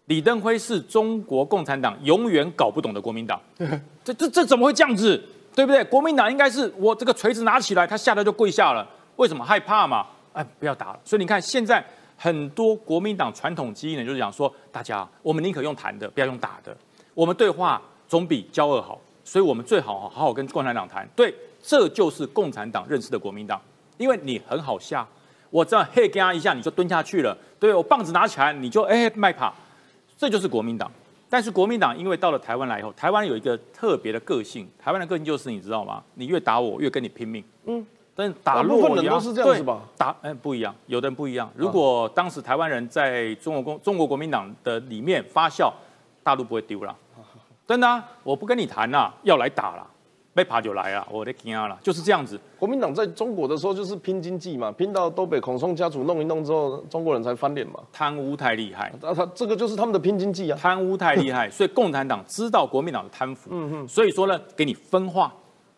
[0.08, 3.40] 李登辉是中国共产党永远搞不懂的国民党。
[4.04, 5.22] 这这这怎么会这样子？
[5.56, 5.84] 对不对？
[5.86, 8.86] 国民党应该是我这个锤子拿起来，他吓得就跪下了。
[9.16, 10.08] 为什么害怕嘛？
[10.34, 11.00] 哎，不要打了。
[11.06, 11.86] 所以你看，现在
[12.18, 16.76] 很多国民党传统基因呢，就是讲说，大家我们宁可用谈的，不要用打的。
[17.14, 17.82] 我们对话。
[18.14, 21.10] 总比交恶好，所以我们最好好好跟共产党谈。
[21.16, 23.60] 对，这就是共产党认识的国民党，
[23.98, 25.04] 因为你很好下，
[25.50, 27.36] 我这样嘿给他一下，你就蹲下去了。
[27.60, 29.52] 对我棒子拿起来，你就哎卖卡，
[30.16, 30.92] 这就是国民党。
[31.28, 36.04] 但是国民党因为到了台湾来以后，台湾有一个特别的个性，台湾的个性就是你知道吗？
[36.14, 37.44] 你越打我，越跟你拼命。
[37.66, 39.82] 嗯，但是打部分人都是这样子吧？
[39.98, 41.52] 打哎不一样，有的人不一样。
[41.56, 45.74] 如果当时台湾人在中国共中国国民党的里面发酵，
[46.22, 46.96] 大陆不会丢了。
[47.74, 49.88] 真的，我不跟你谈了，要来打了。
[50.36, 52.40] 被爬就来了，我的天啊了，就是这样子。
[52.60, 57.80] 国民党在中国的时候就是拼经济嘛，拼到都被孔宋家族弄一弄之后，中国人才翻脸嘛。
[57.92, 60.58] 贪污太厉害，那他这个就是他们的拼经济啊。
[60.62, 63.50] 贪污太厉害， 所以共产党知道国民党的贪腐，
[63.88, 65.34] 所以说呢，给你分化，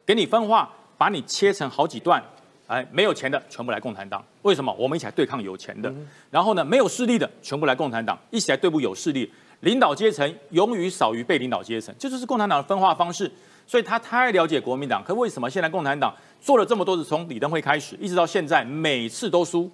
[0.05, 2.21] 给你分化，把你切成好几段，
[2.67, 4.73] 哎，没有钱的全部来共产党，为什么？
[4.77, 5.93] 我们一起来对抗有钱的，
[6.31, 9.29] 然后呢，没有势力的全部来共产党，一起来对付有势力，
[9.61, 13.31] 领导阶层永远少于被领导阶层，这就是共产党的分化方式。
[13.67, 19.71] 所以他太了解国民党，可为什么现在共产党做了这么多次，从李登辉开始，一直到现在，每次都输？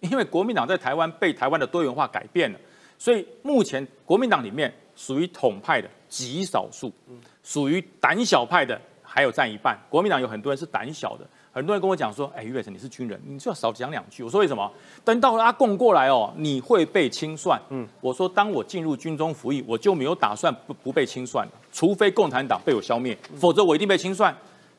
[0.00, 2.58] 因为国民党在台湾被台湾的多元化改变了，
[2.98, 6.92] 所以目前国民党里面属于统派的极少数，
[7.42, 9.78] 属于胆小派的还有占一半。
[9.88, 14.70] 国民党有很多人是胆小的，很多人跟我讲说：“哎，于伟成你是军人，你就要少讲两句。”我说：“为什么？
[15.04, 24.34] 等到阿贡过来哦，你会被清算。”嗯，我说：“当我进入军中服役，我就没有打算不不被清算，除非共产党被我消灭，否则我一定被清算。”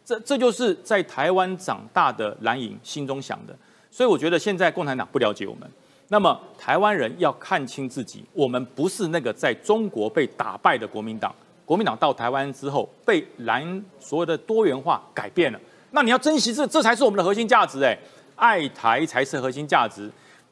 [0.06, 3.56] 这这就是在台湾长大的蓝营心中想的。
[3.92, 5.70] 所以我觉得现在共产党不了解我们，
[6.08, 11.34] 那么台湾人要看清自己，我们不是那个在中国被打败的国民党。
[11.66, 15.60] 国民党到台湾之后，被蓝所有的多元化改变了。
[15.92, 17.84] 那你要珍惜这，这才是我们的核心价值。
[17.84, 17.98] 哎，
[18.36, 20.10] 爱台才是核心价值，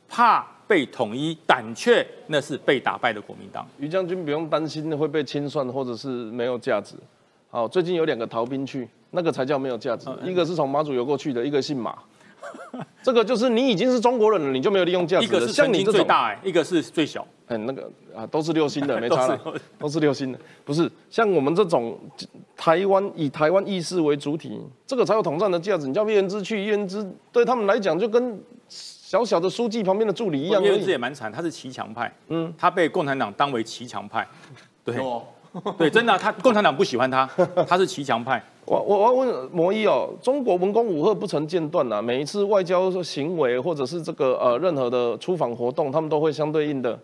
[0.07, 3.67] 怕被统一，胆怯那是被打败的国民党。
[3.79, 6.95] 于将军不用担心会被清算或者是没有价值。
[7.49, 10.07] 好，最近有两个逃兵去，那个才叫没有价值。
[10.23, 11.97] 一个是从马祖游过去的，一个姓马。
[13.01, 15.25] 这个就是你已经是中国人了，你就没有利用价值。
[15.25, 17.25] 一个是像你最大，哎，一个是最小。
[17.47, 19.39] 嗯，那个啊，都是六星的， 没差了，
[19.79, 20.39] 都是六星的。
[20.63, 21.97] 不是像我们这种
[22.55, 25.87] 台湾以台湾意识为主体，这个才有统战的价值。
[25.87, 30.61] 你叫叶元之去，叶元之对他们来讲就跟小小的书记旁边的助理一样。
[30.61, 34.27] 叶元之也蛮惨，他是骑墙派，嗯，他被共产党当为骑墙派，
[34.85, 34.95] 对。
[35.77, 37.25] 对，真的，他共产党不喜欢他，
[37.67, 38.43] 他是骑墙派。
[38.65, 46.99] 我我我要问摩一哦，中国文攻武赫不曾间断呐，每一次外交行为或者是这个呃任何的出访活动，他们都会相对应的，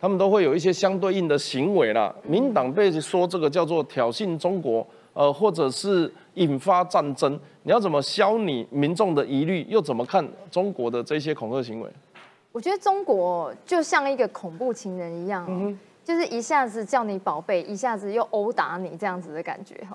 [0.00, 2.12] 他们都会有一些相对应的行为啦。
[2.24, 9.64] 民党被说这个叫做挑衅中国，呃，或者是引发战争，你要怎么消你民众的疑虑？
[9.68, 11.88] 又怎么看中国的这些恐吓行为？
[12.50, 15.46] 我觉得中国就像一个恐怖情人一样。
[16.08, 19.94] 就是一下子叫你宝贝，一下子又殴打你这样子的感觉哈。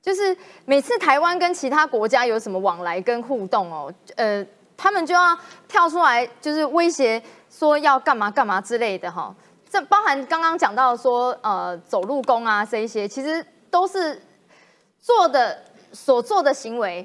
[0.00, 9.34] 就是每次台湾跟其他国家有什么往来跟互动哦，呃，他们就要跳出来，就是威胁说要干嘛干嘛之类的哈。
[9.68, 14.22] 这包含刚刚讲到说呃走路工啊这一些，其实都是
[15.00, 15.60] 做的
[15.92, 17.04] 所做的行为，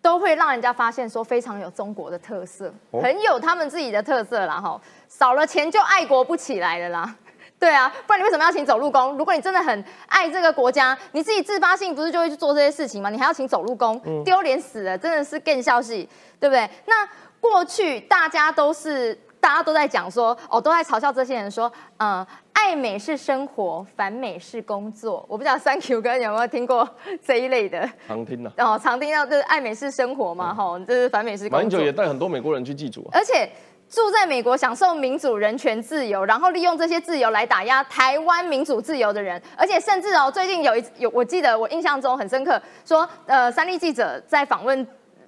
[0.00, 4.80] 都会让人家发现说非常有中国的特色，很有他们自己的特色啦哈。
[5.06, 7.14] 少了钱就爱国不起来了啦。
[7.60, 9.18] 对啊，不然你为什么要请走路工？
[9.18, 13.10] 如果你真的很爱这个国家，你自己自发性不是就会去做这些事情吗？
[13.10, 16.08] 你还要请走路工，丢脸死了，真的是更消息，
[16.40, 16.66] 对不对？
[16.86, 17.06] 那
[17.38, 25.22] 过去大家都是大家都在讲说，哦，都在嘲笑这些人说，嗯，爱美是生活，反美是工作。
[25.28, 26.88] 我不知道三 Q 哥有没有听过
[27.22, 27.86] 这一类的？
[28.08, 28.50] 常听的。
[28.56, 31.58] 哦，常听到就是爱美是生活嘛，哈，这是反美是工作。
[31.58, 33.50] 马英九也带很多美国人去祭祖，而且。
[33.90, 44.86] 住在美国享受民主、人权、自由，然后利用这些自由来打压台湾民主自由的人，而且甚至哦，最近有一有，我记得我印象中很深刻，说呃，三立记者在访问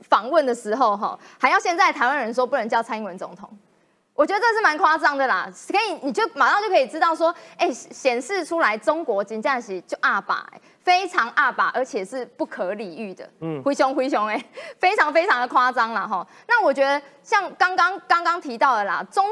[0.09, 3.51] 访问的时候哈，还要现在台湾人说不能叫蔡英文总统。
[4.15, 10.47] 我觉得这是蛮夸张的啦，可以你就马上就可以知道说，哎，显示出来中国金价是就二把，
[10.83, 14.45] 非常二把，而且是不可理喻的，嗯，灰熊灰熊哎，
[14.79, 16.27] 非常非常的夸张了哈。
[16.47, 19.27] 那我觉得像刚刚刚刚提到的啦，中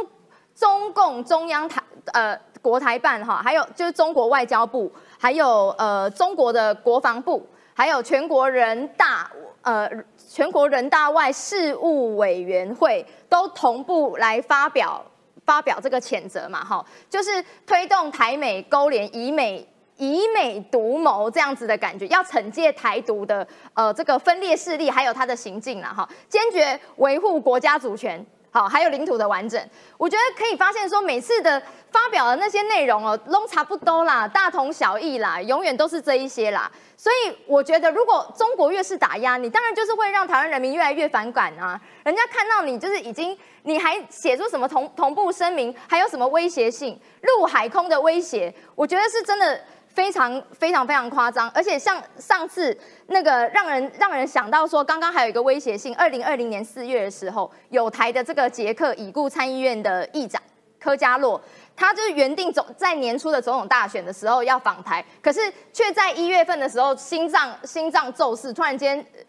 [0.55, 1.83] 中共中央台
[2.15, 9.91] 呃国台办哈，还有就是中国外交部，还有呃中国的国防部，还有全国人大呃。
[10.33, 15.05] 全国人大外事务委员会都同步来发表
[15.45, 19.67] 发表这个谴责嘛，哈，就是推动台美勾连，以美
[19.97, 28.25] 以美独谋这样子的感觉，要惩戒台独的呃这个分裂势力，还有他的行径了，哈，坚决维护国家主权。
[28.53, 29.61] 好，还有领土的完整，
[29.97, 36.69] 我觉得可以发现说，每次的发表的那些内容哦，都差不多啦，大同小异啦，永远都是这一些啦。
[36.97, 41.81] 所以我觉得，如果中国越是打压你，当然就是会让台湾人民越来越反感啊。
[42.05, 49.61] 人家看到你就是已经，你还写出什么同同步声明，还有什么威胁性，陆海空的威胁，我觉得是真的。
[50.01, 52.75] 非常非常非常夸张，而且像上次
[53.09, 60.41] 那个让人让人想到说，刚刚还有一个威胁性，二零二零年四月的时候，有台的这个捷克已故参议院的议长
[60.81, 61.39] 科加洛，
[61.77, 69.23] 他就是原定总在年初的总统大选的时候要访台，可是却在一月份的时候心脏心脏骤逝，突然间呃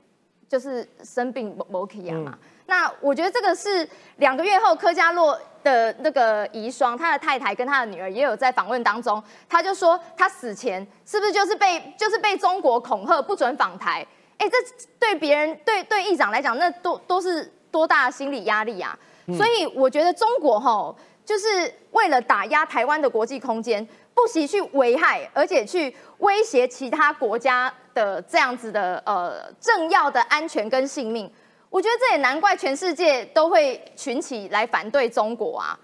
[0.48, 2.40] 就是生病某某起啊嘛。
[2.66, 3.86] 那我觉得这个是
[4.20, 14.06] 两个月后科加洛的那个遗孀，他的太太跟他的女儿也有在访问当中，他就说他死前是不是就是被就是被中国恐吓不准访台？
[14.38, 14.58] 哎，这
[15.00, 18.98] 对别人对对议长来讲，那都都是多大的心理压力啊！
[19.38, 31.32] 所以我觉得中国吼，就是为了打压台湾的国际空间，不惜去危害，而且去威胁其他国家的这样子的呃政要的安全跟性命。
[31.72, 35.80] 我觉得这也难怪全世界都会群起来反对中国啊。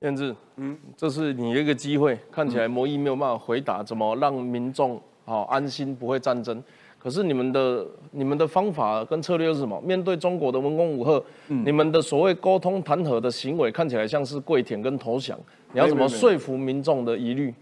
[0.00, 6.64] 燕子，嗯，这是你一个机会，看起来摩伊没有办法回答怎么让民众好安心不会战争。
[6.98, 9.78] 可是你们的你们的方法跟策略是什么？
[9.82, 15.38] 面对中国的文攻武赫，你们的所谓沟通谈和的行为看起来像是跪舔跟投降，
[15.72, 17.54] 你要怎么说服民众的疑虑？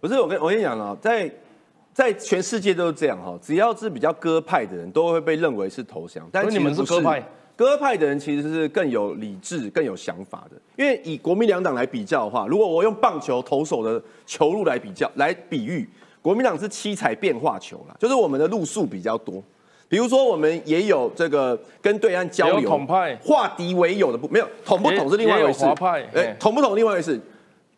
[0.00, 1.30] 不是我跟我跟你讲了，在
[1.92, 7.22] 在全世界都是这样哈，只要是比较鸽派的人都会被认为是投降，但你们是鸽派，
[7.54, 10.56] 鸽派的人其实是更有理智、更有想法的。
[10.76, 15.88] 因为以国民两党来比较的话，如果我用棒球投手的球路来比较来比喻。
[16.22, 19.42] 国民党是七彩变化球啦，就是我们的路数比较多。
[19.88, 25.64] 比如说，我们也有这个跟对岸交流，统派化敌为友的不没有统不统是另外一回事。
[26.14, 27.20] 哎，统不统另外一回事。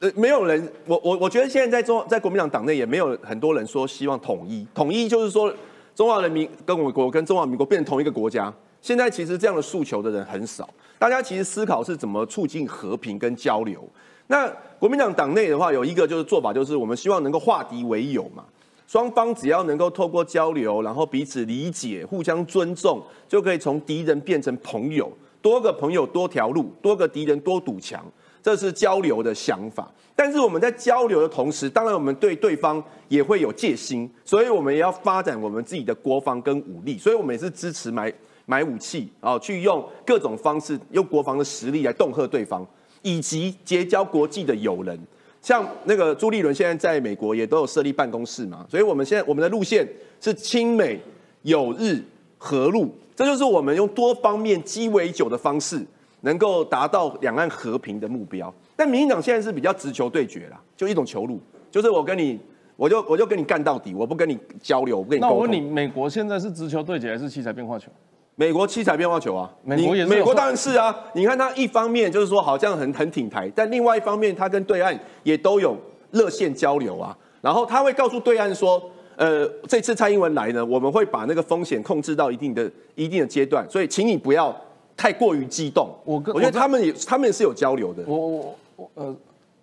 [0.04, 4.66] 呃，没有人，我我我觉得现在在中在国民党党内也没有很多人说希望统一。
[4.74, 5.50] 统一就是说
[5.94, 8.52] 中华人民跟我国跟中华民国变成同一个国家。
[8.82, 13.82] 现在其实这样的诉求的人很少，大家其实思考是怎么促进和平跟交流。
[14.26, 14.46] 那
[14.78, 18.44] 国民党党内的话，有一个就是做法，就是我们希望能够化敌为友嘛。
[18.86, 25.10] 双方只要能够透过交流，然后彼此理解、互相尊重，就可以从敌人变成朋友。
[25.40, 28.04] 多个朋友多条路，多个敌人多堵墙，
[28.44, 29.90] 这是交流的想法。
[30.14, 36.96] 但是我们在交流的同时，当然我们对对方也会有戒心，所以我们也要发展我们自己的国防跟武力。
[36.96, 38.12] 所以我们也是支持买
[38.46, 42.64] 买武器啊，去用各种方式用国防的实力来恫吓对方。
[43.06, 44.98] 以及结交国际的友人，
[45.42, 49.86] 像那个朱立伦现在在美国也都有设立办公室嘛，所以我们现在我们的路线
[50.22, 50.98] 是亲美
[51.42, 52.02] 友日
[52.38, 55.84] 和陆，这就是我们用多方面鸡尾酒的方式，
[56.24, 58.52] 能够达到两岸和平的目标。
[58.74, 61.38] 但民进党现在是比较直球对决啦，就一种球路，
[61.70, 62.38] 就是我跟你，
[62.76, 67.88] 我就我就跟你干到底，我不跟你交流，我跟你那我问你，美国现在是直球对决还是七彩变化球？
[68.36, 70.92] 美国七彩变化球啊，美国也是，美国当然是啊。
[71.14, 75.76] 你看他一方面就是说好像很很挺台，但另外一方面他跟对岸也都有
[76.10, 77.16] 热线交流啊。
[77.40, 78.82] 然后他会告诉对岸说，
[79.14, 84.52] 呃，这次蔡英文来呢，我们会把那个风险控制到一定的一定的阶段，所以请你不要
[84.96, 85.88] 太过于激动。
[86.04, 88.02] 我我觉得他们也他们也是有交流的。
[88.06, 89.16] 我我我呃，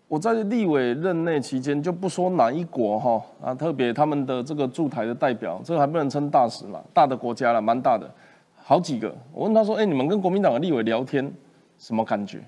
[0.08, 8.10] 我在立委任内期间就不说哪一国哈啊，特别他们的这个驻台的代表，这个还不能称大使嘛，大的国家了，蛮大的。
[8.64, 11.30] 好几个，我问他说：“哎，你们跟国民党的立委聊天
[11.80, 12.40] 什么感觉？”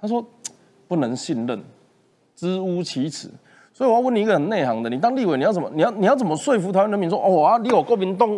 [0.00, 0.22] 他说
[0.88, 1.62] ：“不能信任，
[2.34, 3.28] 知吾其耻。”
[3.72, 5.70] 所以我要问你一个很内行的，你当立委你要怎么？
[5.72, 8.28] 你要你要怎么说服台湾人民说：“哦啊，你有国民党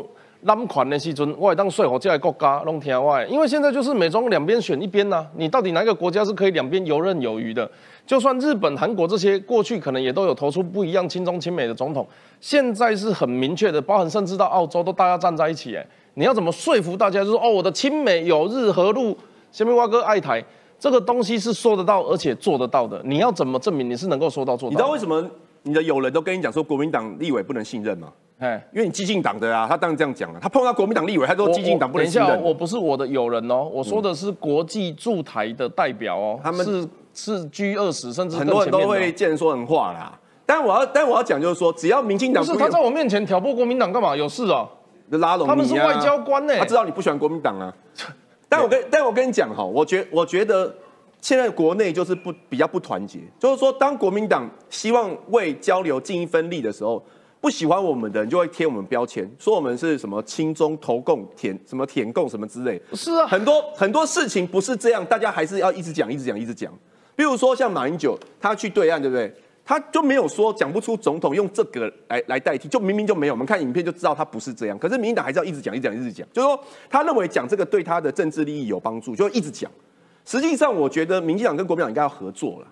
[0.44, 7.70] 揽权的时阵，我会当说服这个国家拢听我的。”因为现在就是美中两边选一边呐，你到底哪一个国家是可以两边游刃有余的？
[8.06, 12.06] 就算日本、韩国这些过去可能也都有投出不一样亲中亲美的总统，
[12.40, 15.86] 现在是很明确的，包含甚至到澳洲都大家站在一起，哎。
[16.16, 17.24] 你要怎么说服大家？
[17.24, 19.16] 就是，哦，我的亲美友日和陆，
[19.50, 20.40] 下面蛙哥爱台，
[20.78, 23.02] 这个东西是说得到而且做得到的。
[23.04, 24.70] 你要怎么证明你是能够说到做到？
[24.70, 25.28] 你知道为什么
[25.62, 28.12] 你的友人都跟你讲说国民党立委不能信任吗？
[28.44, 30.38] 哎，因为你激进党的啊，他当然这样讲了。
[30.38, 32.42] 他碰到国民党立委，他说激进党不能信任。
[32.42, 40.18] 我不是我的友人哦，我说的是国际驻台的代表哦，他们是是 G 二十，甚至很多人都会见人说人话啦。
[40.44, 44.14] 但我要但我要讲就是说，只要民进党不是他在我面前挑拨国民党干嘛？
[44.14, 44.68] 有事啊？
[45.10, 47.72] 拉拢他们是外交官呢，他知道你不喜欢国民党啊。
[48.48, 50.74] 但我跟但我跟你讲哈，我觉我觉得
[51.20, 57.02] 现在国内就是不比较不团结，就是说当国民党希望为交流尽一分力的时候，
[57.44, 62.80] 不喜欢我们的人就会贴我们标签，说我们是什么亲中投共舔什么舔共什么之类。
[62.94, 66.72] 是啊，很多很多事情不是这样，大家还是要一直讲一直讲一直讲。
[67.14, 69.30] 比如说像马英九，他去对岸，对不对？
[69.62, 73.34] 他就没有说讲不出总统用这个来来代替，就明明就没有。
[73.34, 74.78] 我们看影片就知道他不是这样。
[74.78, 79.70] 可是民进党还是要一直讲、一直讲、一直讲，就是说他认为讲这个对他的政治利益有帮助，就一直讲。
[80.24, 82.68] 实际上，我觉得民进党跟国民党应该要合作了，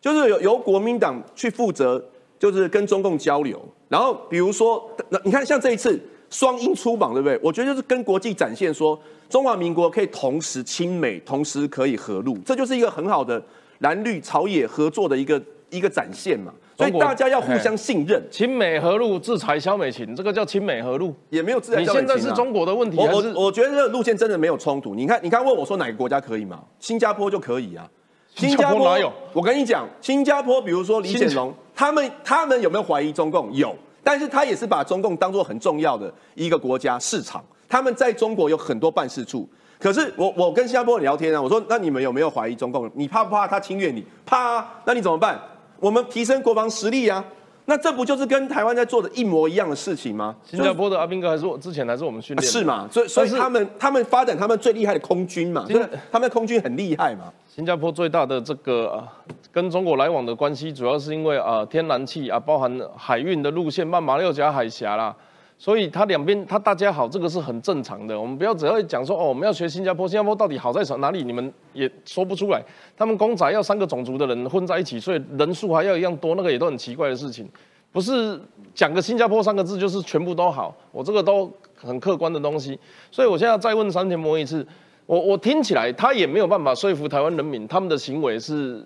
[0.00, 2.00] 就是由由国民党去负责，
[2.38, 3.60] 就是跟中共交流。
[3.92, 4.90] 然后比如说，
[5.22, 7.38] 你看像这一次双英出榜，对不对？
[7.42, 13.40] 我觉得就是跟国际展现说，中华民国可以同时亲美，同时可以和陆，这就是一个很好的。
[13.80, 16.50] 蓝绿朝野合作的一个一个展现嘛。
[16.74, 21.14] 所以大家要互相信任，亲美和路制裁萧美琴，这个叫亲美和路。
[21.28, 24.94] 也没有自然你消费情啊现在是中国的问题，我我我觉得这个路线真的没有冲突。
[24.94, 26.64] 你看，你看问我说哪个国家可以吗？
[26.80, 27.86] 新加坡就可以啊。
[28.34, 29.12] 新加坡哪有？
[29.32, 33.52] 我跟你讲，新加坡，比如说李显龙，他们他们有没有怀疑中共？
[33.52, 37.44] 有，但是他也是把中共当做很重要的一个国家市场。
[37.68, 39.48] 他们在中国有很多办事处。
[39.78, 42.90] 可是我我跟新加坡人聊天啊，我说那你们有没有怀疑中共？
[42.94, 44.04] 你怕不怕他侵略你？
[44.24, 45.40] 怕啊，那你怎么办？
[45.80, 47.24] 我们提升国防实力啊。
[47.66, 50.34] 那这不就是跟台湾在做的一模一样的事情吗？
[50.44, 52.88] 新加坡的阿兵哥还是我之前还是我们训练的、是嘛？
[52.90, 57.32] 所以所以是他们他们发展他们最厉害的空军嘛，今所以他们的空军很厉害嘛。
[57.48, 59.06] 新加坡最大的这个、啊、
[59.52, 65.14] 跟中国来往的关系，主要是因为啊、呃天然气啊，包含海运的路线，曼马六甲海峡啦，
[65.62, 68.20] 所以他两边他大家好，这个是很正常的。
[68.20, 71.22] 我们不要只要讲说哦，我们要学新加坡，新加坡到底好在哪里？
[71.22, 72.60] 你们也说不出来。
[72.96, 77.48] 他们公仔要三个种族的人混在一起，所以人数还要一样多，那个也都很奇怪的事情。
[77.92, 78.40] 不是
[78.74, 82.76] 讲个新加坡三个字就是全部都好，我这个都很客观的东西。
[83.12, 84.66] 所以我现在再问山田博一次，
[85.06, 88.84] 我我听起来他也没有办法说服台湾人民，他们的行为是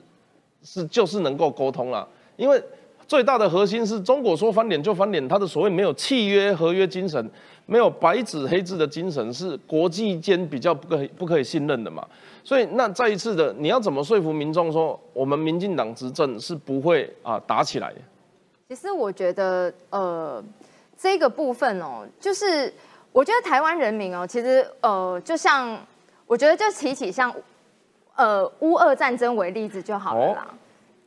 [0.63, 2.07] 是就是能够沟通啦，
[2.37, 2.63] 因为
[3.09, 7.31] 最大的核心是中国说翻脸就翻脸，他的所谓没有契约合约精神，
[7.67, 12.05] 没有白纸黑字的精神，是国际间比较不可以不可以信任的嘛。
[12.43, 17.93] 所以那再一次的，你要怎么说服民众说我们民进党执政是不会啊打起来？
[18.69, 20.43] 其实我觉得，呃，
[20.99, 22.73] 这个部分哦，就是
[23.13, 25.79] 我觉得台湾人民哦，其实呃，就像
[26.27, 27.33] 我觉得就提起像
[28.17, 30.49] 呃乌俄战争为例子就好了啦。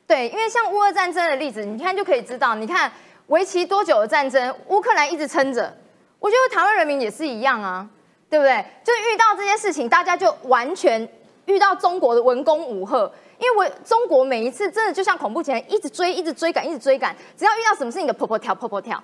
[0.09, 2.91] 对，因为像乌俄战争的例子，你看就可以知道，你看
[3.27, 5.71] 为期多久的战争，乌克兰一直撑着，
[6.17, 7.87] 我觉得台湾人民也是一样啊，
[8.27, 8.65] 对不对？
[8.83, 11.07] 就遇到这些事情，大家就完全
[11.45, 13.13] 遇到中国的文攻武赫。
[13.37, 19.01] 因为我中国每一次真的就像恐怖情人，一直追，一直追赶，一直追赶，只要遇到什么事情就婆婆跳，婆婆跳，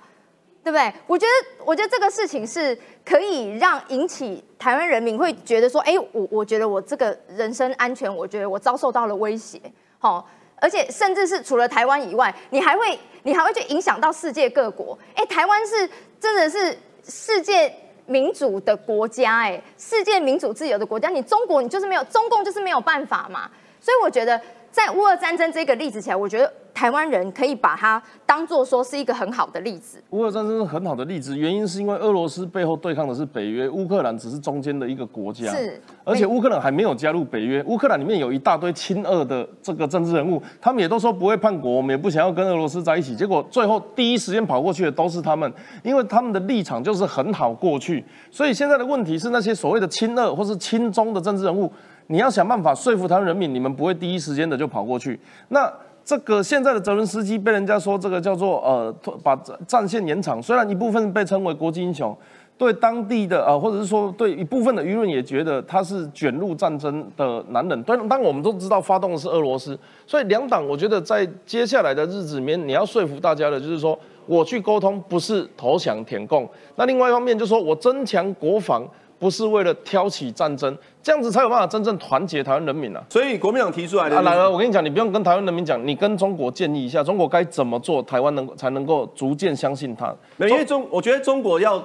[0.64, 0.92] 对不对？
[1.06, 9.60] 我觉得，我觉得这个事情是可以让引起台湾人民会觉得说，哎，我我觉得我这个人身安全，我觉得我遭受到了威胁，
[10.00, 15.88] 好，而且甚至是除了台湾以外，你还会你还会去影响到世界各国，哎，台湾是
[16.20, 16.76] 真的是
[17.06, 17.72] 世界
[18.06, 23.50] 民主的国家，哎，世界民主自由的国家，你中国你就是没有，中共就是没有办法嘛。
[23.80, 24.40] 所以我觉得，
[24.76, 29.98] 在乌俄战争这个例子起来，我觉得台湾人可以把它当做说是一个很好的例子。
[30.10, 35.50] 乌俄战争是很好的例子，原因是因为俄罗斯背后对抗的是北约，乌克兰只是中间的一个国家。
[35.50, 43.16] 是，而且乌克兰还没有加入北约，乌克兰里面有一大堆亲俄的这个政治人物，他们也都说不会叛国，我们也不想要跟俄罗斯在一起。
[43.16, 45.50] 结果最后第一时间跑过去的都是他们，
[45.82, 48.04] 因为他们的立场就是很好过去。
[48.30, 51.72] 所以现在的问题是那些所谓的亲俄或是亲中的政治人物。
[52.08, 55.18] 你要想办法说服台湾人民，你们不会第一时间的就跑过去。
[55.48, 55.72] 那
[56.04, 58.94] 这个现在的泽伦斯基被人家说这个叫做呃
[59.24, 59.34] 把
[59.66, 62.16] 战线延长，虽然一部分被称为国际英雄，
[62.56, 67.82] 对当地的呃或者是说对一部分的舆论也觉得他是卷入战争的男人。
[67.84, 69.76] 但当我们都知道发动的是俄罗斯，
[70.06, 78.88] 所以两党我觉得在接下来的日子里面，你要说服大家的就是说我去沟通不是投降舔共，那另外一方面就是说我增强国防。
[79.18, 80.76] 不是为了挑起战争，
[81.06, 83.00] 这样子才有办法真正团结台湾人民啊！
[83.08, 90.12] 所以国民党提出来的，啊，来了，我跟你讲，你不用跟台湾人民讲，你跟中国建议一下，中国该怎么做，台湾能才能够逐渐相信他。
[90.38, 91.80] 因为中，我觉得中国要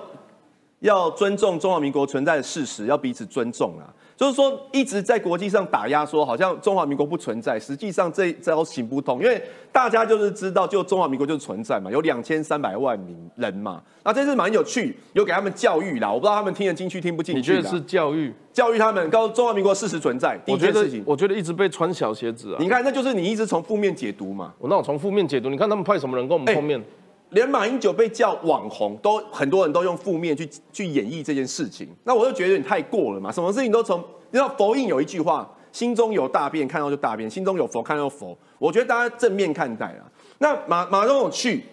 [0.80, 3.86] 要尊重中华民国存在的事实，要彼此尊重啊。
[4.16, 9.41] 就是说，一直在国际上打压，说好像中华民国不存在，实际上这招行不通，因为
[9.72, 13.82] 大家就是知道，就中华民国就是存在嘛，有两千三百万名人嘛。
[14.03, 17.39] 那这次蛮有趣，有给他们教育啦，我不知道他们听得进去听不进去。
[17.39, 18.34] 你觉得是教育？
[18.53, 20.39] 教育他们，告诉中华民国事实存在。
[20.47, 22.57] 我觉得，我觉得一直被穿小鞋子啊。
[22.59, 24.53] 你看，那就是你一直从负面解读嘛。
[24.59, 26.84] 我那我从负面解读，你看他们派什么人跟我们碰面？
[27.32, 31.88] 连马英九被叫网红，都很多人都用负面去去演绎这件事情。
[32.03, 38.38] 那我就觉得你太过了嘛，什么事情都从你知道佛印有一句话，心中有大便看到就大便，心中有佛看到佛。
[38.59, 40.03] 我觉得大家正面看待啊。
[40.39, 41.63] 那马马总统去，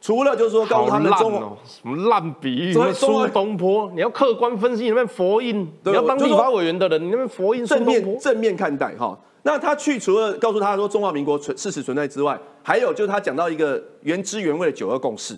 [0.00, 9.18] 除了就是说告诉他们中哦，什么烂比喻，什么苏东坡，你要客观分析，你那边佛印，你要当立法委员的人，你那边佛印正面正面看待哈。
[9.42, 15.34] 那他去除了告诉他说中华民国存事实存在之外，还有就是他讲到一个原汁原味的九二共识，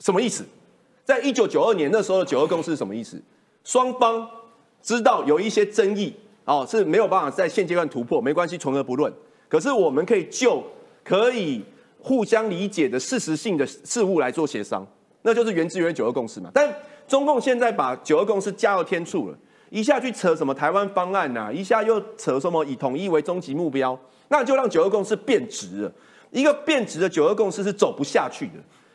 [0.00, 0.44] 什么意思？
[1.04, 3.22] 在一九九二年那时候的九二共识是什么意思？
[3.64, 4.28] 双方
[4.82, 6.12] 知道有一些争议
[6.44, 9.12] 哦是没有办法在现阶段突破，没关系，存而不论。
[9.48, 10.62] 可是我们可以就
[11.04, 11.64] 可以
[12.00, 14.84] 互相理解的事实性的事物来做协商，
[15.22, 16.50] 那就是原汁原味九二共识嘛。
[16.52, 16.68] 但
[17.06, 19.38] 中共现在把九二共识加到天处了。
[19.72, 23.98] 一下去扯什么台湾方案呐，一下又扯什么以统一为终极目标。
[24.28, 25.92] 那就让九二共识变质了。
[26.30, 28.52] 一个变质的九二共识是走不下去的。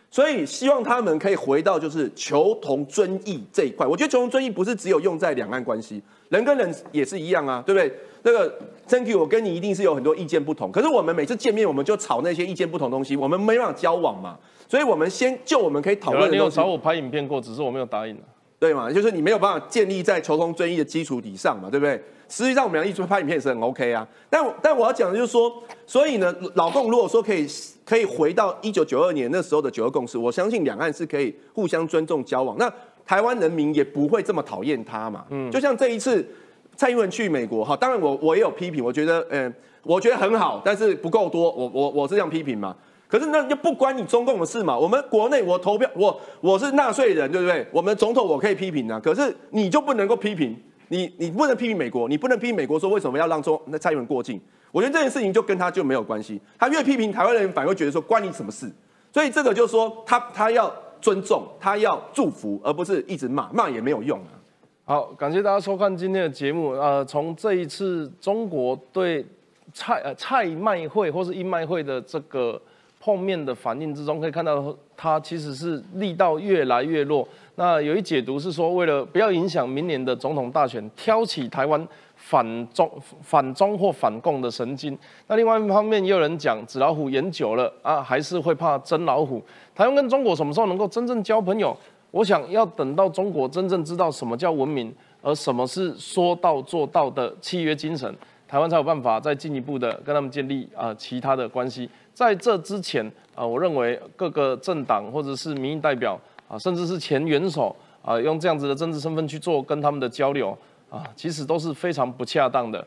[0.10, 3.88] 所以希望他们可以回到就是求同尊异这一块。
[3.88, 7.92] 我觉得求同尊异不是只有用在两岸关系，人跟人也是一样啊，对不对？
[8.22, 8.54] 那个
[8.88, 14.38] Thank you，我跟你一定是有很多意见不同，可是我们每次见面我们就吵那些意见不同东西，我们没办法交往嘛。
[14.70, 16.32] 所以我们先就我们可以讨论。
[16.32, 18.24] 你有找我拍影片过，只是我没有答应啊
[18.60, 18.92] 对嘛？
[18.92, 22.02] 就是你没有办法建立在求同尊异的基础底上嘛，对不对？
[22.28, 24.06] 实际上我们俩一直拍影片也是很 OK 啊。
[24.30, 25.54] 但但我要讲的就是说，
[25.86, 27.48] 所以呢，老共如果说可以
[27.86, 32.72] 可以回到一九九二年那时候的九二共识，我相信两岸是可以互相尊重交往，那
[33.06, 35.24] 台湾人民也不会这么讨厌他嘛。
[35.30, 36.28] 嗯，就像这一次
[36.76, 39.54] 蔡英文去美国哈，当然我我也有批评，我觉得嗯，
[39.84, 42.76] 我觉得很好，但是不够多，我我我是这样批评嘛。
[43.08, 44.78] 可是那就不关你中共的事嘛。
[44.78, 47.66] 我们国内我投票，我我是纳税人，对不对？
[47.72, 50.54] 我们总统我可以批评啊，可是你就不能够批评，
[50.90, 54.42] 你你不能批评美国，你不能批评美国说为什么要让中那蔡英文过境？
[54.74, 56.40] 我觉得这件事情就跟他就没有关系。
[56.60, 58.70] 他越批评台湾人，反而觉得说关你什么事？
[59.14, 64.36] 所以这个就是说他他要尊重，他要祝福，而不是一直骂，骂也没有用啊。
[64.84, 66.72] 好，感谢大家收看今天的节目。
[66.72, 69.26] 呃，从这一次中国对
[69.74, 72.62] 蔡呃蔡麦会或是印麦会的这个。
[73.08, 77.26] 后面的反应之中，可以看到它其实是力道越来越弱。
[77.56, 81.88] 那有一解读是说，为了不要影响明年的总统大选，挑起台湾
[82.18, 82.92] 反中、
[83.24, 84.98] 反中或反共的神经。
[85.28, 89.42] 那另外一方面，也有人讲，纸老虎演久了啊，还是会怕真老虎。
[89.74, 91.76] 台湾跟中国什么时候能够真正交朋友？
[92.12, 98.14] 我想要等到中国真正知道什么叫文明，而什么是说到做到的契约精神，
[98.50, 101.90] 台湾才有办法再进一步的跟他们建立啊其他的关系。
[102.18, 103.06] 在这之前
[103.36, 110.58] 啊，我认为各个政党或者是民意代表啊，甚至是前元首啊，用这样子的政治身份去做跟他们的交流
[110.90, 112.84] 啊，其实都是非常不恰当的。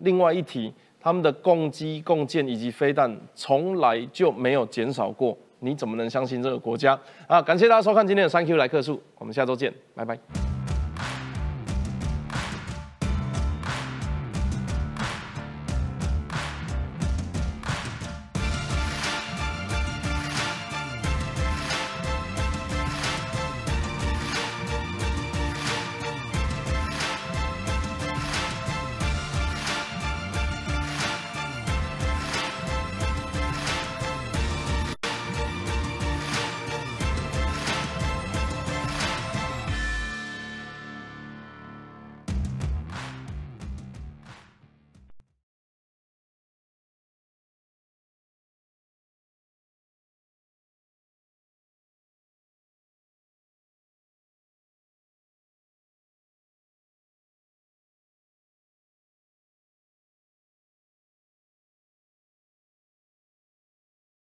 [0.00, 0.70] 另外一提，
[1.00, 6.92] 他们的攻击、共建以及飞弹从来就没有减少过，你怎么能相信这个国家
[7.26, 7.40] 啊？
[7.40, 10.53] 感谢大家收看今天的三 Q 来客数，我们下周见，拜拜。